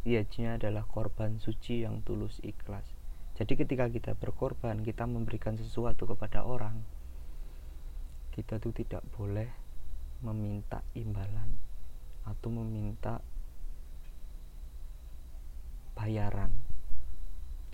Yajnya 0.07 0.55
adalah 0.55 0.87
korban 0.87 1.43
suci 1.43 1.83
yang 1.83 1.99
tulus 2.07 2.39
ikhlas. 2.39 2.87
Jadi 3.35 3.59
ketika 3.59 3.91
kita 3.91 4.15
berkorban 4.15 4.79
kita 4.87 5.03
memberikan 5.03 5.59
sesuatu 5.59 6.07
kepada 6.07 6.47
orang 6.47 6.79
kita 8.33 8.57
tuh 8.57 8.73
tidak 8.73 9.05
boleh 9.13 9.45
meminta 10.25 10.81
imbalan 10.97 11.53
atau 12.25 12.49
meminta 12.49 13.21
bayaran. 15.93 16.49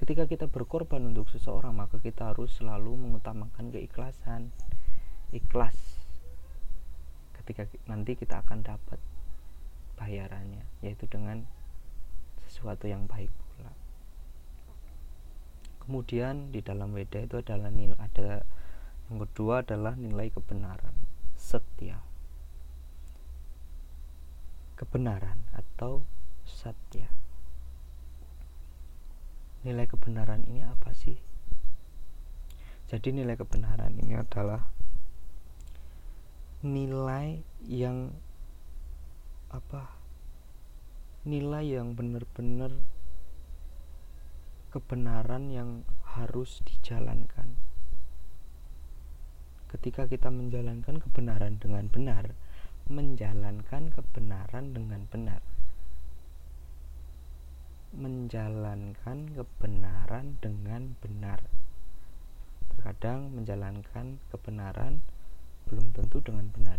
Ketika 0.01 0.27
kita 0.27 0.51
berkorban 0.51 1.05
untuk 1.07 1.31
seseorang 1.31 1.75
maka 1.75 2.01
kita 2.01 2.33
harus 2.33 2.51
selalu 2.57 2.97
mengutamakan 2.97 3.71
keikhlasan. 3.71 4.51
Ikhlas 5.29 5.77
ketika 7.37 7.69
nanti 7.85 8.17
kita 8.17 8.41
akan 8.41 8.65
dapat 8.65 8.99
bayarannya 9.99 10.63
yaitu 10.79 11.03
dengan 11.11 11.43
sesuatu 12.47 12.87
yang 12.87 13.03
baik 13.11 13.27
pula. 13.29 13.75
Kemudian 15.83 16.55
di 16.55 16.63
dalam 16.63 16.95
Weda 16.95 17.19
itu 17.19 17.43
adalah 17.43 17.67
nilai 17.67 17.99
ada 17.99 18.47
yang 19.11 19.19
kedua 19.27 19.67
adalah 19.67 19.99
nilai 19.99 20.31
kebenaran 20.31 20.95
setia. 21.35 21.99
Kebenaran 24.79 25.43
atau 25.51 26.07
satya 26.47 27.19
nilai 29.63 29.85
kebenaran 29.91 30.47
ini 30.47 30.63
apa 30.63 30.95
sih? 30.95 31.19
Jadi 32.89 33.21
nilai 33.21 33.35
kebenaran 33.35 33.93
ini 33.99 34.15
adalah 34.17 34.65
nilai 36.63 37.43
yang 37.67 38.15
apa? 39.49 39.93
Nilai 41.25 41.75
yang 41.75 41.97
benar-benar 41.97 42.73
kebenaran 44.69 45.49
yang 45.49 45.83
harus 46.17 46.61
dijalankan. 46.65 47.57
Ketika 49.69 50.09
kita 50.09 50.29
menjalankan 50.33 50.97
kebenaran 50.97 51.61
dengan 51.61 51.89
benar, 51.89 52.33
menjalankan 52.89 53.93
kebenaran 53.93 54.73
dengan 54.73 55.05
benar 55.09 55.41
menjalankan 57.89 59.33
kebenaran 59.33 60.37
dengan 60.37 60.93
benar. 61.01 61.41
Terkadang 62.69 63.33
menjalankan 63.33 64.21
kebenaran 64.29 65.01
belum 65.65 65.89
tentu 65.97 66.21
dengan 66.21 66.53
benar. 66.53 66.77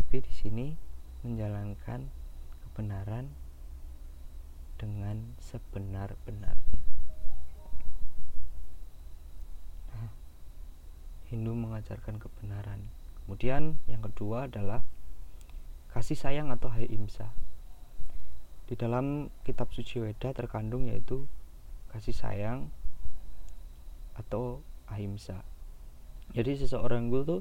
Tapi 0.00 0.24
di 0.24 0.32
sini 0.32 0.66
menjalankan 1.20 2.08
kebenaran 2.64 3.28
dengan 4.80 5.36
sebenar-benarnya. 5.44 6.80
Nah, 9.92 10.08
Hindu 11.28 11.52
mengajarkan 11.52 12.16
kebenaran. 12.16 12.88
Kemudian 13.20 13.76
yang 13.84 14.00
kedua 14.00 14.48
adalah 14.48 14.80
kasih 15.92 16.16
sayang 16.16 16.48
atau 16.48 16.72
haimsa 16.72 17.28
di 18.70 18.78
dalam 18.78 19.28
kitab 19.42 19.74
suci 19.74 19.98
Weda 19.98 20.30
terkandung 20.30 20.86
yaitu 20.86 21.26
kasih 21.90 22.14
sayang 22.14 22.70
atau 24.14 24.62
ahimsa 24.86 25.42
jadi 26.30 26.54
seseorang 26.54 27.10
itu 27.10 27.26
tuh 27.26 27.40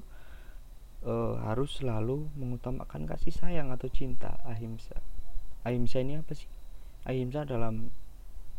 e, 1.04 1.14
harus 1.44 1.82
selalu 1.82 2.30
mengutamakan 2.36 3.06
kasih 3.10 3.34
sayang 3.34 3.72
atau 3.72 3.88
cinta 3.92 4.40
ahimsa. 4.48 5.00
Ahimsa 5.64 6.04
ini 6.04 6.20
apa 6.20 6.34
sih? 6.36 6.50
Ahimsa 7.08 7.44
dalam 7.44 7.92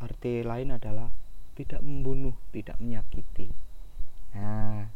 arti 0.00 0.40
lain 0.44 0.72
adalah 0.76 1.12
tidak 1.54 1.84
membunuh 1.84 2.36
tidak 2.54 2.80
menyakiti. 2.80 3.52
Nah 4.36 4.88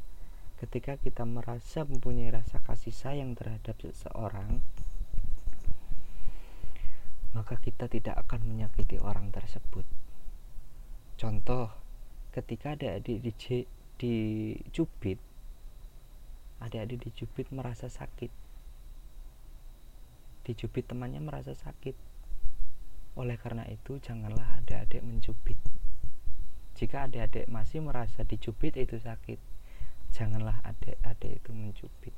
ketika 0.61 0.97
kita 0.97 1.29
merasa 1.29 1.85
mempunyai 1.85 2.33
rasa 2.33 2.57
kasih 2.63 2.95
sayang 2.95 3.37
terhadap 3.37 3.77
seseorang 3.85 4.65
maka 7.35 7.59
kita 7.59 7.91
tidak 7.91 8.15
akan 8.25 8.47
menyakiti 8.47 8.97
orang 9.03 9.35
tersebut. 9.35 9.83
Contoh, 11.19 11.67
ketika 12.31 12.79
ada 12.79 13.03
adik 13.03 13.27
di 13.27 13.33
dicubit, 13.99 15.19
adik-adik 16.64 17.05
dicubit 17.05 17.53
merasa 17.53 17.92
sakit. 17.92 18.33
Dicubit 20.48 20.88
temannya 20.88 21.20
merasa 21.20 21.53
sakit. 21.53 21.96
Oleh 23.20 23.37
karena 23.37 23.68
itu, 23.68 24.00
janganlah 24.00 24.64
adik-adik 24.64 25.05
mencubit. 25.05 25.61
Jika 26.74 27.07
adik-adik 27.07 27.46
masih 27.46 27.85
merasa 27.85 28.27
dicubit 28.27 28.74
itu 28.81 28.98
sakit, 28.98 29.38
janganlah 30.11 30.59
adik-adik 30.66 31.38
itu 31.38 31.50
mencubit. 31.55 32.14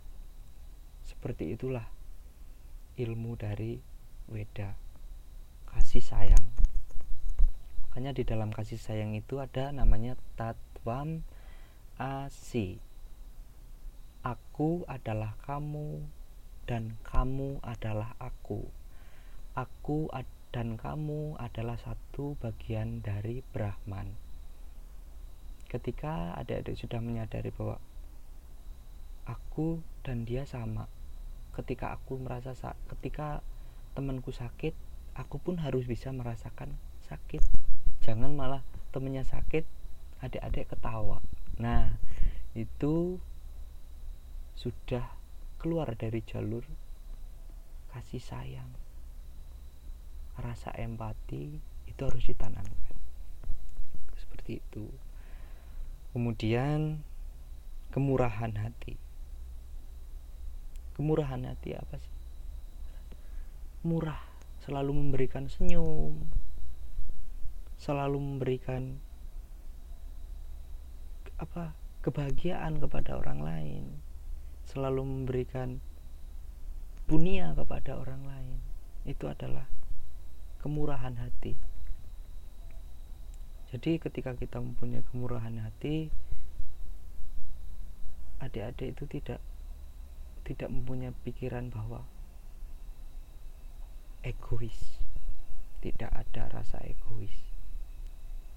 Seperti 1.05 1.53
itulah 1.53 1.85
ilmu 2.97 3.37
dari 3.37 3.77
Weda 4.27 4.75
kasih 5.71 6.03
sayang 6.03 6.45
makanya 7.87 8.17
di 8.17 8.25
dalam 8.25 8.51
kasih 8.51 8.81
sayang 8.81 9.13
itu 9.15 9.39
ada 9.39 9.71
namanya 9.71 10.17
tatwam 10.35 11.23
asi 12.01 12.81
aku 14.27 14.83
adalah 14.91 15.39
kamu 15.47 16.03
dan 16.67 16.99
kamu 17.07 17.63
adalah 17.63 18.19
aku. 18.19 18.67
Aku 19.55 20.11
dan 20.51 20.75
kamu 20.75 21.39
adalah 21.39 21.79
satu 21.79 22.35
bagian 22.43 23.07
dari 23.07 23.47
Brahman. 23.55 24.19
Ketika 25.71 26.35
adik-adik 26.35 26.75
sudah 26.75 26.99
menyadari 26.99 27.55
bahwa 27.55 27.79
aku 29.31 29.79
dan 30.03 30.27
dia 30.27 30.43
sama 30.43 30.91
ketika 31.55 31.97
aku 31.97 32.21
merasa 32.21 32.53
ketika 32.95 33.41
temanku 33.97 34.29
sakit 34.29 34.77
aku 35.17 35.41
pun 35.41 35.57
harus 35.63 35.87
bisa 35.87 36.11
merasakan 36.11 36.75
sakit. 37.07 37.41
Jangan 38.03 38.35
malah 38.35 38.67
temennya 38.91 39.23
sakit 39.23 39.65
adik-adik 40.21 40.67
ketawa. 40.75 41.23
Nah 41.63 41.95
itu 42.53 43.23
sudah 44.57 45.05
keluar 45.61 45.93
dari 45.93 46.25
jalur 46.25 46.65
kasih 47.93 48.25
sayang. 48.25 48.73
Rasa 50.37 50.73
empati 50.77 51.61
itu 51.89 52.01
harus 52.01 52.25
ditanamkan. 52.25 52.97
Seperti 54.17 54.61
itu. 54.65 54.89
Kemudian 56.17 57.05
kemurahan 57.93 58.53
hati. 58.57 58.97
Kemurahan 60.97 61.45
hati 61.45 61.77
apa 61.77 61.97
sih? 62.01 62.15
Murah. 63.85 64.21
Selalu 64.65 64.93
memberikan 64.97 65.49
senyum. 65.53 66.17
Selalu 67.77 68.17
memberikan 68.17 68.97
apa 71.37 71.77
kebahagiaan 72.01 72.81
kepada 72.81 73.21
orang 73.21 73.45
lain 73.45 74.06
selalu 74.67 75.03
memberikan 75.07 75.79
punya 77.07 77.55
kepada 77.55 77.97
orang 77.97 78.27
lain. 78.27 78.59
Itu 79.07 79.31
adalah 79.31 79.71
kemurahan 80.61 81.15
hati. 81.23 81.55
Jadi 83.71 84.03
ketika 84.03 84.35
kita 84.35 84.59
mempunyai 84.59 85.07
kemurahan 85.11 85.63
hati 85.63 86.11
adik-adik 88.43 88.95
itu 88.95 89.05
tidak 89.09 89.41
tidak 90.47 90.71
mempunyai 90.71 91.15
pikiran 91.23 91.71
bahwa 91.71 92.07
egois. 94.27 94.99
Tidak 95.83 96.11
ada 96.11 96.51
rasa 96.51 96.83
egois. 96.83 97.35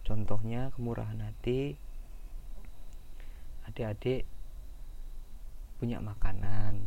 Contohnya 0.02 0.74
kemurahan 0.74 1.22
hati 1.22 1.78
adik-adik 3.69 4.26
punya 5.80 6.04
makanan. 6.04 6.84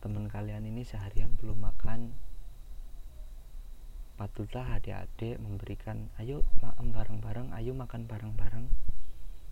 Teman 0.00 0.26
kalian 0.32 0.64
ini 0.64 0.82
seharian 0.82 1.36
belum 1.36 1.60
makan. 1.60 2.16
Patutlah 4.16 4.80
adik-adik 4.80 5.36
memberikan 5.36 6.08
ayo 6.16 6.40
makan 6.64 6.90
bareng-bareng 6.96 7.48
ayo 7.52 7.76
makan 7.76 8.08
bareng-bareng. 8.08 8.66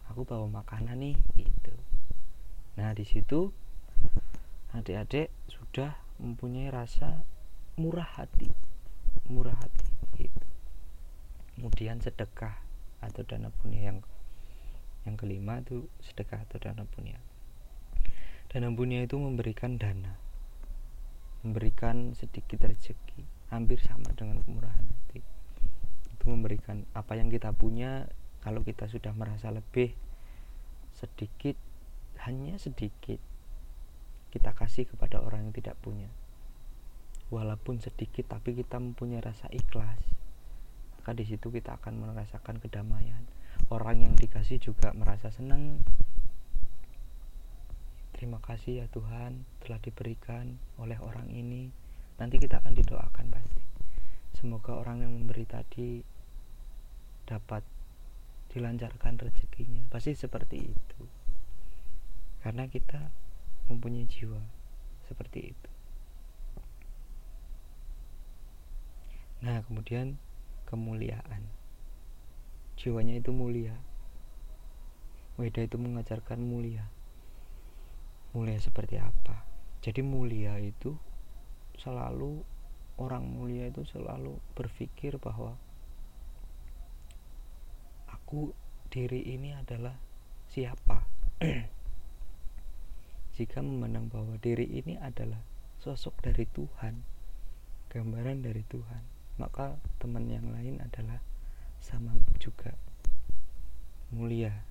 Aku 0.08 0.24
bawa 0.24 0.64
makanan 0.64 1.04
nih 1.04 1.16
gitu. 1.36 1.76
Nah 2.80 2.96
di 2.96 3.04
situ 3.04 3.52
adik-adik 4.72 5.28
sudah 5.52 5.94
mempunyai 6.18 6.72
rasa 6.72 7.22
murah 7.78 8.06
hati 8.06 8.50
murah 9.26 9.56
hati 9.56 9.86
gitu. 10.20 10.46
kemudian 11.56 11.98
sedekah 11.98 12.58
atau 13.00 13.22
dana 13.24 13.48
punya 13.50 13.90
yang 13.92 13.98
yang 15.02 15.16
kelima 15.16 15.60
itu 15.60 15.88
sedekah 16.00 16.44
atau 16.44 16.58
dana 16.60 16.84
punya 16.86 17.16
dana 18.54 18.70
punya 18.70 19.02
itu 19.02 19.18
memberikan 19.18 19.82
dana 19.82 20.14
memberikan 21.42 22.14
sedikit 22.14 22.62
rezeki 22.62 23.26
hampir 23.50 23.82
sama 23.82 24.14
dengan 24.14 24.46
kemurahan 24.46 24.86
hati. 24.86 25.26
Itu 26.14 26.30
memberikan 26.30 26.86
apa 26.94 27.18
yang 27.18 27.34
kita 27.34 27.50
punya 27.50 28.06
kalau 28.46 28.62
kita 28.62 28.86
sudah 28.86 29.10
merasa 29.10 29.50
lebih 29.50 29.90
sedikit 30.94 31.58
hanya 32.22 32.54
sedikit 32.62 33.18
kita 34.30 34.54
kasih 34.54 34.86
kepada 34.86 35.18
orang 35.18 35.50
yang 35.50 35.54
tidak 35.58 35.74
punya. 35.82 36.06
Walaupun 37.34 37.82
sedikit 37.82 38.38
tapi 38.38 38.54
kita 38.54 38.78
mempunyai 38.78 39.18
rasa 39.18 39.50
ikhlas 39.50 39.98
maka 40.94 41.10
di 41.10 41.26
situ 41.26 41.50
kita 41.50 41.74
akan 41.82 42.06
merasakan 42.06 42.62
kedamaian. 42.62 43.26
Orang 43.66 43.98
yang 43.98 44.14
dikasih 44.14 44.62
juga 44.62 44.94
merasa 44.94 45.34
senang 45.34 45.82
terima 48.14 48.38
kasih 48.38 48.80
ya 48.80 48.86
Tuhan 48.94 49.42
telah 49.66 49.82
diberikan 49.82 50.54
oleh 50.78 50.94
orang 51.02 51.26
ini. 51.34 51.74
Nanti 52.14 52.38
kita 52.38 52.62
akan 52.62 52.78
didoakan 52.78 53.26
pasti. 53.26 53.62
Semoga 54.38 54.78
orang 54.78 55.02
yang 55.02 55.10
memberi 55.10 55.42
tadi 55.42 55.98
dapat 57.26 57.66
dilancarkan 58.54 59.18
rezekinya. 59.18 59.82
Pasti 59.90 60.14
seperti 60.14 60.62
itu. 60.62 61.02
Karena 62.38 62.70
kita 62.70 63.10
mempunyai 63.66 64.06
jiwa 64.06 64.38
seperti 65.10 65.50
itu. 65.50 65.70
Nah 69.42 69.58
kemudian 69.66 70.22
kemuliaan. 70.70 71.50
Jiwanya 72.78 73.18
itu 73.18 73.34
mulia. 73.34 73.74
Weda 75.34 75.66
itu 75.66 75.74
mengajarkan 75.82 76.38
mulia 76.38 76.93
mulia 78.34 78.58
seperti 78.58 78.98
apa. 78.98 79.46
Jadi 79.80 80.02
mulia 80.02 80.58
itu 80.58 80.98
selalu 81.78 82.42
orang 82.98 83.24
mulia 83.26 83.70
itu 83.70 83.86
selalu 83.86 84.38
berpikir 84.58 85.16
bahwa 85.22 85.54
aku 88.10 88.50
diri 88.90 89.22
ini 89.22 89.54
adalah 89.54 89.94
siapa. 90.50 91.06
Jika 93.38 93.62
memandang 93.62 94.10
bahwa 94.10 94.34
diri 94.38 94.66
ini 94.66 94.98
adalah 94.98 95.42
sosok 95.82 96.22
dari 96.22 96.46
Tuhan 96.50 96.94
gambaran 97.90 98.42
dari 98.42 98.62
Tuhan 98.66 99.14
maka 99.38 99.74
teman 99.98 100.30
yang 100.30 100.46
lain 100.54 100.78
adalah 100.78 101.18
sama 101.82 102.14
juga 102.38 102.74
mulia. 104.14 104.62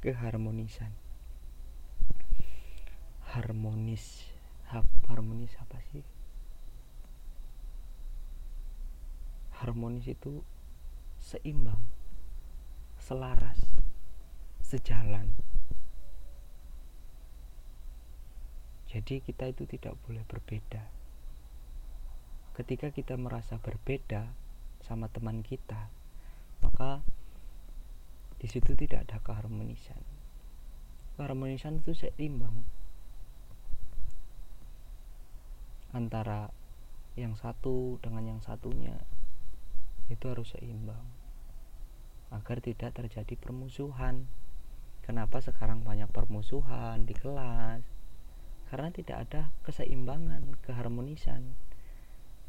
Keharmonisan 0.00 1.03
harmonis 3.34 4.30
harmonis 5.10 5.50
apa 5.58 5.82
sih? 5.90 6.06
Harmonis 9.58 10.06
itu 10.06 10.38
seimbang 11.18 11.82
selaras 13.02 13.58
sejalan. 14.62 15.34
Jadi 18.86 19.18
kita 19.18 19.50
itu 19.50 19.66
tidak 19.66 19.98
boleh 20.06 20.22
berbeda. 20.22 20.86
Ketika 22.54 22.94
kita 22.94 23.18
merasa 23.18 23.58
berbeda 23.58 24.30
sama 24.78 25.10
teman 25.10 25.42
kita 25.42 25.90
maka 26.62 27.02
di 28.38 28.46
situ 28.46 28.78
tidak 28.78 29.10
ada 29.10 29.18
keharmonisan. 29.18 29.98
Keharmonisan 31.18 31.82
itu 31.82 31.98
seimbang 31.98 32.83
antara 35.94 36.50
yang 37.14 37.38
satu 37.38 38.02
dengan 38.02 38.26
yang 38.26 38.40
satunya 38.42 38.98
itu 40.10 40.26
harus 40.26 40.52
seimbang 40.52 41.06
agar 42.34 42.58
tidak 42.58 42.98
terjadi 42.98 43.34
permusuhan. 43.38 44.26
Kenapa 45.06 45.38
sekarang 45.38 45.86
banyak 45.86 46.10
permusuhan 46.10 47.06
di 47.06 47.14
kelas? 47.14 47.84
Karena 48.66 48.90
tidak 48.90 49.28
ada 49.28 49.42
keseimbangan 49.62 50.58
keharmonisan. 50.66 51.54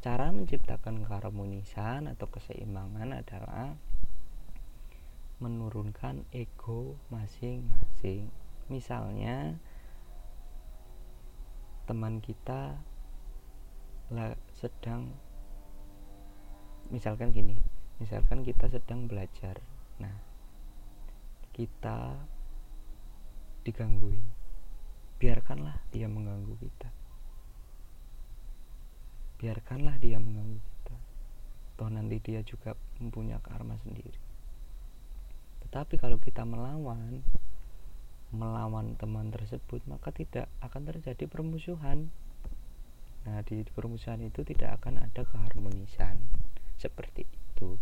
Cara 0.02 0.34
menciptakan 0.34 1.06
keharmonisan 1.06 2.10
atau 2.10 2.26
keseimbangan 2.26 3.14
adalah 3.14 3.78
menurunkan 5.38 6.24
ego 6.32 6.96
masing-masing. 7.12 8.32
Misalnya 8.72 9.60
teman 11.86 12.18
kita 12.18 12.80
sedang 14.54 15.10
misalkan 16.94 17.34
gini 17.34 17.58
misalkan 17.96 18.44
kita 18.44 18.68
sedang 18.68 19.08
belajar. 19.08 19.58
Nah 20.00 20.14
kita 21.56 22.12
digangguin. 23.64 24.22
Biarkanlah 25.16 25.80
dia 25.88 26.06
mengganggu 26.06 26.54
kita. 26.60 26.88
Biarkanlah 29.40 29.96
dia 29.96 30.20
mengganggu 30.20 30.60
kita. 30.60 30.96
Toh 31.80 31.88
nanti 31.88 32.20
dia 32.20 32.44
juga 32.44 32.76
mempunyai 33.00 33.40
karma 33.40 33.80
sendiri. 33.80 34.20
Tetapi 35.66 35.96
kalau 35.96 36.20
kita 36.20 36.44
melawan 36.44 37.24
melawan 38.34 38.98
teman 38.98 39.30
tersebut 39.30 39.80
maka 39.86 40.10
tidak 40.10 40.50
akan 40.58 40.82
terjadi 40.82 41.30
permusuhan 41.30 42.10
Nah, 43.26 43.42
di 43.42 43.66
permusuhan 43.66 44.22
itu 44.22 44.46
tidak 44.46 44.78
akan 44.82 45.02
ada 45.02 45.26
keharmonisan 45.26 46.22
seperti 46.78 47.26
itu. 47.26 47.74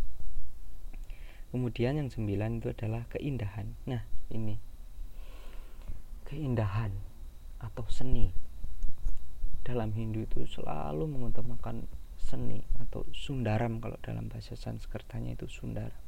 Kemudian 1.53 2.01
yang 2.01 2.09
sembilan 2.09 2.59
itu 2.59 2.73
adalah 2.73 3.05
keindahan. 3.13 3.77
Nah, 3.87 4.03
ini 4.33 4.57
keindahan 6.25 6.91
atau 7.61 7.85
seni. 7.93 8.33
Dalam 9.65 9.93
Hindu 9.93 10.25
itu 10.25 10.49
selalu 10.49 11.09
mengutamakan 11.09 11.89
seni 12.17 12.65
atau 12.81 13.05
sundaram 13.13 13.81
kalau 13.81 14.01
dalam 14.01 14.33
bahasa 14.33 14.57
Sanskertanya 14.57 15.37
itu 15.37 15.49
sundaram. 15.49 16.01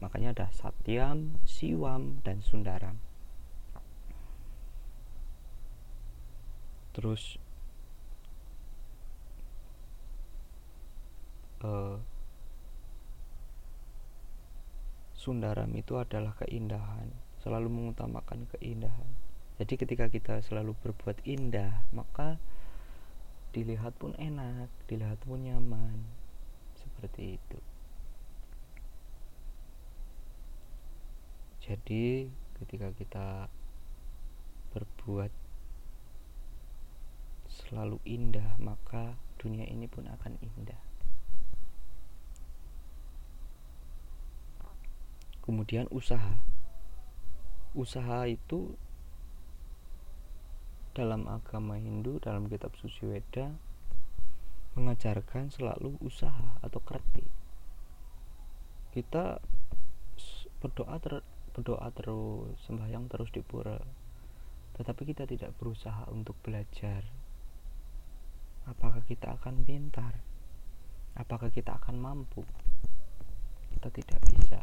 Makanya 0.00 0.34
ada 0.34 0.46
satyam, 0.50 1.38
siwam, 1.46 2.18
dan 2.26 2.42
sundaram. 2.42 2.98
Terus 6.92 7.38
uh, 11.62 11.96
Sundaram 15.22 15.70
itu 15.78 15.94
adalah 16.02 16.34
keindahan, 16.42 17.06
selalu 17.38 17.70
mengutamakan 17.70 18.50
keindahan. 18.58 19.06
Jadi 19.62 19.78
ketika 19.78 20.10
kita 20.10 20.42
selalu 20.42 20.74
berbuat 20.82 21.22
indah, 21.22 21.86
maka 21.94 22.42
dilihat 23.54 23.94
pun 24.02 24.18
enak, 24.18 24.66
dilihat 24.90 25.22
pun 25.22 25.46
nyaman. 25.46 26.02
Seperti 26.74 27.38
itu. 27.38 27.58
Jadi 31.62 32.26
ketika 32.58 32.90
kita 32.90 33.46
berbuat 34.74 35.30
selalu 37.46 38.02
indah, 38.02 38.58
maka 38.58 39.14
dunia 39.38 39.70
ini 39.70 39.86
pun 39.86 40.10
akan 40.10 40.34
indah. 40.42 40.91
Kemudian 45.42 45.90
usaha. 45.90 46.38
Usaha 47.74 48.24
itu 48.30 48.78
dalam 50.92 51.24
agama 51.24 51.80
Hindu 51.80 52.20
dalam 52.20 52.46
kitab 52.52 52.76
suci 52.76 53.08
Weda 53.08 53.48
mengajarkan 54.76 55.52
selalu 55.52 55.96
usaha 56.00 56.56
atau 56.64 56.80
kerti. 56.80 57.24
Kita 58.92 59.40
berdoa 60.60 60.96
ter, 61.00 61.24
berdoa 61.56 61.88
terus 61.92 62.56
sembahyang 62.64 63.08
terus 63.08 63.32
di 63.32 63.40
pura. 63.40 63.76
Tetapi 64.76 65.02
kita 65.04 65.24
tidak 65.28 65.52
berusaha 65.56 66.08
untuk 66.12 66.36
belajar. 66.40 67.04
Apakah 68.68 69.04
kita 69.04 69.36
akan 69.36 69.64
pintar? 69.64 70.22
Apakah 71.16 71.52
kita 71.52 71.76
akan 71.76 72.00
mampu? 72.00 72.44
Kita 73.76 73.88
tidak 73.92 74.20
bisa 74.32 74.60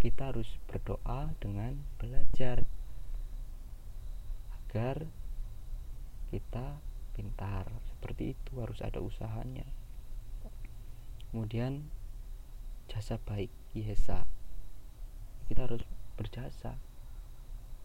kita 0.00 0.32
harus 0.32 0.48
berdoa 0.64 1.36
dengan 1.44 1.76
belajar 2.00 2.64
agar 4.56 5.04
kita 6.32 6.80
pintar. 7.12 7.68
Seperti 7.84 8.32
itu 8.32 8.52
harus 8.64 8.80
ada 8.80 9.04
usahanya. 9.04 9.68
Kemudian 11.28 11.92
jasa 12.88 13.20
baik 13.22 13.52
yesa 13.76 14.26
kita 15.46 15.68
harus 15.68 15.84
berjasa 16.16 16.80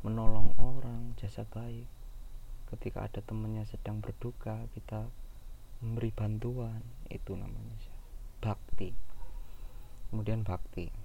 menolong 0.07 0.55
orang 0.55 1.19
jasa 1.19 1.43
baik. 1.51 1.85
Ketika 2.71 3.11
ada 3.11 3.19
temannya 3.19 3.67
sedang 3.67 3.99
berduka 3.99 4.71
kita 4.71 5.11
memberi 5.83 6.15
bantuan. 6.15 6.79
Itu 7.11 7.35
namanya 7.35 7.75
bakti. 8.39 8.95
Kemudian 10.09 10.47
bakti 10.47 11.04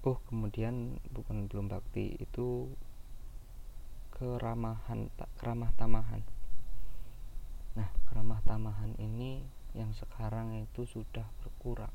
oh 0.00 0.16
kemudian 0.24 0.96
bukan 1.12 1.44
belum 1.44 1.68
bakti 1.68 2.16
itu 2.16 2.72
keramahan 4.16 5.12
keramah 5.36 5.72
tamahan. 5.76 6.24
Nah 7.76 7.88
keramah 8.08 8.40
tamahan 8.44 8.96
ini 8.96 9.44
yang 9.76 9.92
sekarang 9.92 10.56
itu 10.56 10.88
sudah 10.88 11.28
berkurang. 11.44 11.92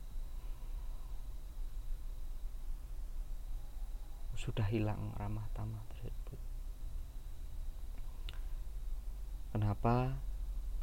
Sudah 4.37 4.67
hilang 4.69 5.13
ramah 5.17 5.49
tamah 5.57 5.81
tersebut. 5.89 6.39
Kenapa? 9.49 10.13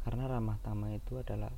Karena 0.03 0.27
ramah 0.27 0.59
tamah 0.59 0.91
itu 0.91 1.21
adalah 1.21 1.53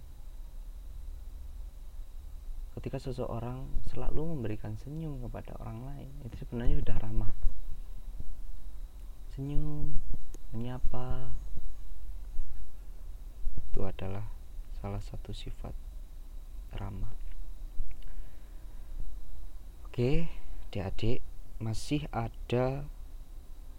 ketika 2.76 3.00
seseorang 3.00 3.66
selalu 3.88 4.36
memberikan 4.36 4.76
senyum 4.76 5.24
kepada 5.24 5.56
orang 5.64 5.80
lain 5.88 6.12
itu 6.28 6.36
sebenarnya 6.44 6.76
sudah 6.84 6.98
ramah. 7.00 7.32
Senyum 9.32 9.96
menyapa 10.52 11.32
itu 13.72 13.80
adalah 13.84 14.28
salah 14.80 15.00
satu 15.00 15.32
sifat 15.32 15.76
ramah. 16.76 17.12
Oke 19.88 20.28
adik-adik 20.68 21.24
masih 21.64 22.04
ada 22.12 22.84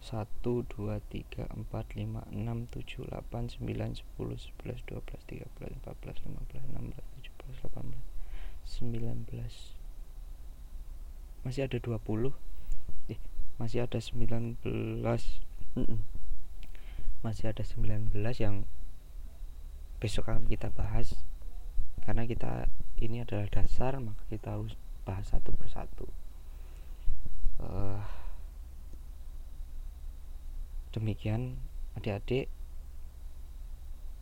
1 0.00 0.24
2 0.40 0.64
3 1.12 1.44
4 1.44 1.68
5 1.68 2.32
6 2.32 2.72
7 2.72 3.04
8 3.12 3.60
9 3.60 3.60
10 3.60 3.60
11 3.60 4.80
12 4.88 5.04
13 5.28 5.44
14 5.84 6.24
15 6.24 6.72
16 6.72 6.96
17 7.36 7.68
18 7.68 8.15
19 8.66 9.30
masih 11.46 11.62
ada 11.62 11.78
20 11.78 12.34
eh, 13.08 13.20
masih 13.62 13.86
ada 13.86 14.02
19 14.02 14.58
masih 17.26 17.50
ada 17.50 17.62
19 17.66 18.14
yang 18.38 18.62
besok 19.98 20.30
akan 20.30 20.46
kita 20.46 20.70
bahas. 20.70 21.18
Karena 22.06 22.22
kita 22.22 22.70
ini 23.02 23.26
adalah 23.26 23.50
dasar 23.50 23.98
maka 23.98 24.22
kita 24.30 24.54
harus 24.54 24.78
bahas 25.02 25.26
satu 25.26 25.50
persatu. 25.56 26.06
Uh, 27.58 27.98
demikian 30.92 31.58
adik-adik 31.98 32.46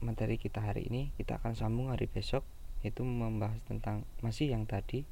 materi 0.01 0.41
kita 0.41 0.65
hari 0.65 0.89
ini. 0.89 1.13
Kita 1.21 1.37
akan 1.37 1.53
sambung 1.53 1.93
hari 1.93 2.09
besok 2.09 2.47
itu 2.85 3.01
membahas 3.01 3.59
tentang 3.65 4.05
masih 4.21 4.53
yang 4.53 4.69
tadi 4.69 5.09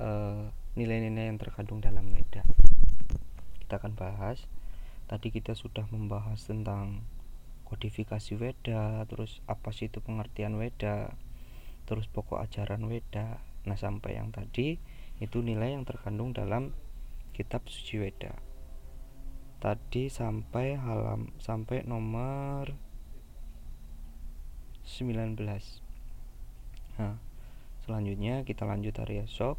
eh, 0.00 0.44
nilai-nilai 0.78 1.28
yang 1.28 1.36
terkandung 1.36 1.84
dalam 1.84 2.08
Weda. 2.08 2.46
Kita 3.60 3.76
akan 3.76 3.92
bahas. 3.92 4.48
Tadi 5.08 5.32
kita 5.32 5.56
sudah 5.56 5.88
membahas 5.88 6.40
tentang 6.44 7.04
kodifikasi 7.68 8.32
Weda, 8.40 9.04
terus 9.04 9.44
apa 9.44 9.72
sih 9.72 9.92
itu 9.92 10.00
pengertian 10.00 10.56
Weda, 10.56 11.12
terus 11.84 12.08
pokok 12.08 12.40
ajaran 12.40 12.84
Weda. 12.88 13.40
Nah, 13.68 13.76
sampai 13.76 14.16
yang 14.16 14.32
tadi 14.32 14.80
itu 15.20 15.44
nilai 15.44 15.76
yang 15.76 15.84
terkandung 15.84 16.32
dalam 16.32 16.72
kitab 17.36 17.66
suci 17.68 18.00
Weda. 18.00 18.32
Tadi 19.58 20.06
sampai 20.06 20.78
halam 20.78 21.34
sampai 21.42 21.82
nomor 21.82 22.78
19 24.86 25.87
Nah, 26.98 27.14
selanjutnya 27.86 28.42
kita 28.42 28.66
lanjut 28.66 28.90
hari 28.98 29.22
esok. 29.22 29.54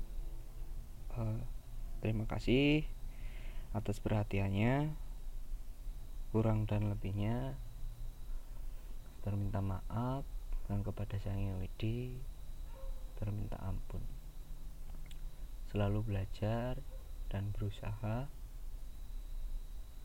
Uh, 1.15 1.39
terima 2.03 2.27
kasih 2.27 2.83
atas 3.71 4.03
perhatiannya. 4.03 4.91
Kurang 6.35 6.67
dan 6.67 6.91
lebihnya 6.91 7.55
terminta 9.23 9.63
maaf 9.63 10.27
dan 10.67 10.83
kepada 10.83 11.15
Sang 11.23 11.63
Widi 11.63 12.19
terminta 13.15 13.55
ampun. 13.63 14.03
Selalu 15.71 16.03
belajar 16.11 16.75
dan 17.31 17.55
berusaha. 17.55 18.27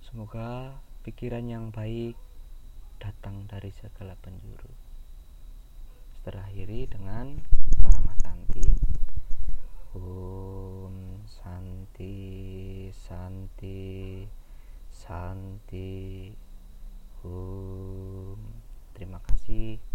Semoga 0.07 0.79
pikiran 1.03 1.51
yang 1.51 1.75
baik 1.75 2.15
datang 3.03 3.51
dari 3.51 3.75
segala 3.75 4.15
penjuru 4.23 4.84
berakhiri 6.25 6.89
dengan 6.89 7.37
Parama 7.85 8.17
Santi. 8.17 8.65
Om 9.93 11.21
Santi 11.29 12.17
Santi 12.97 14.25
Santi. 14.89 16.33
Om. 17.21 18.41
Terima 18.97 19.21
kasih. 19.21 19.94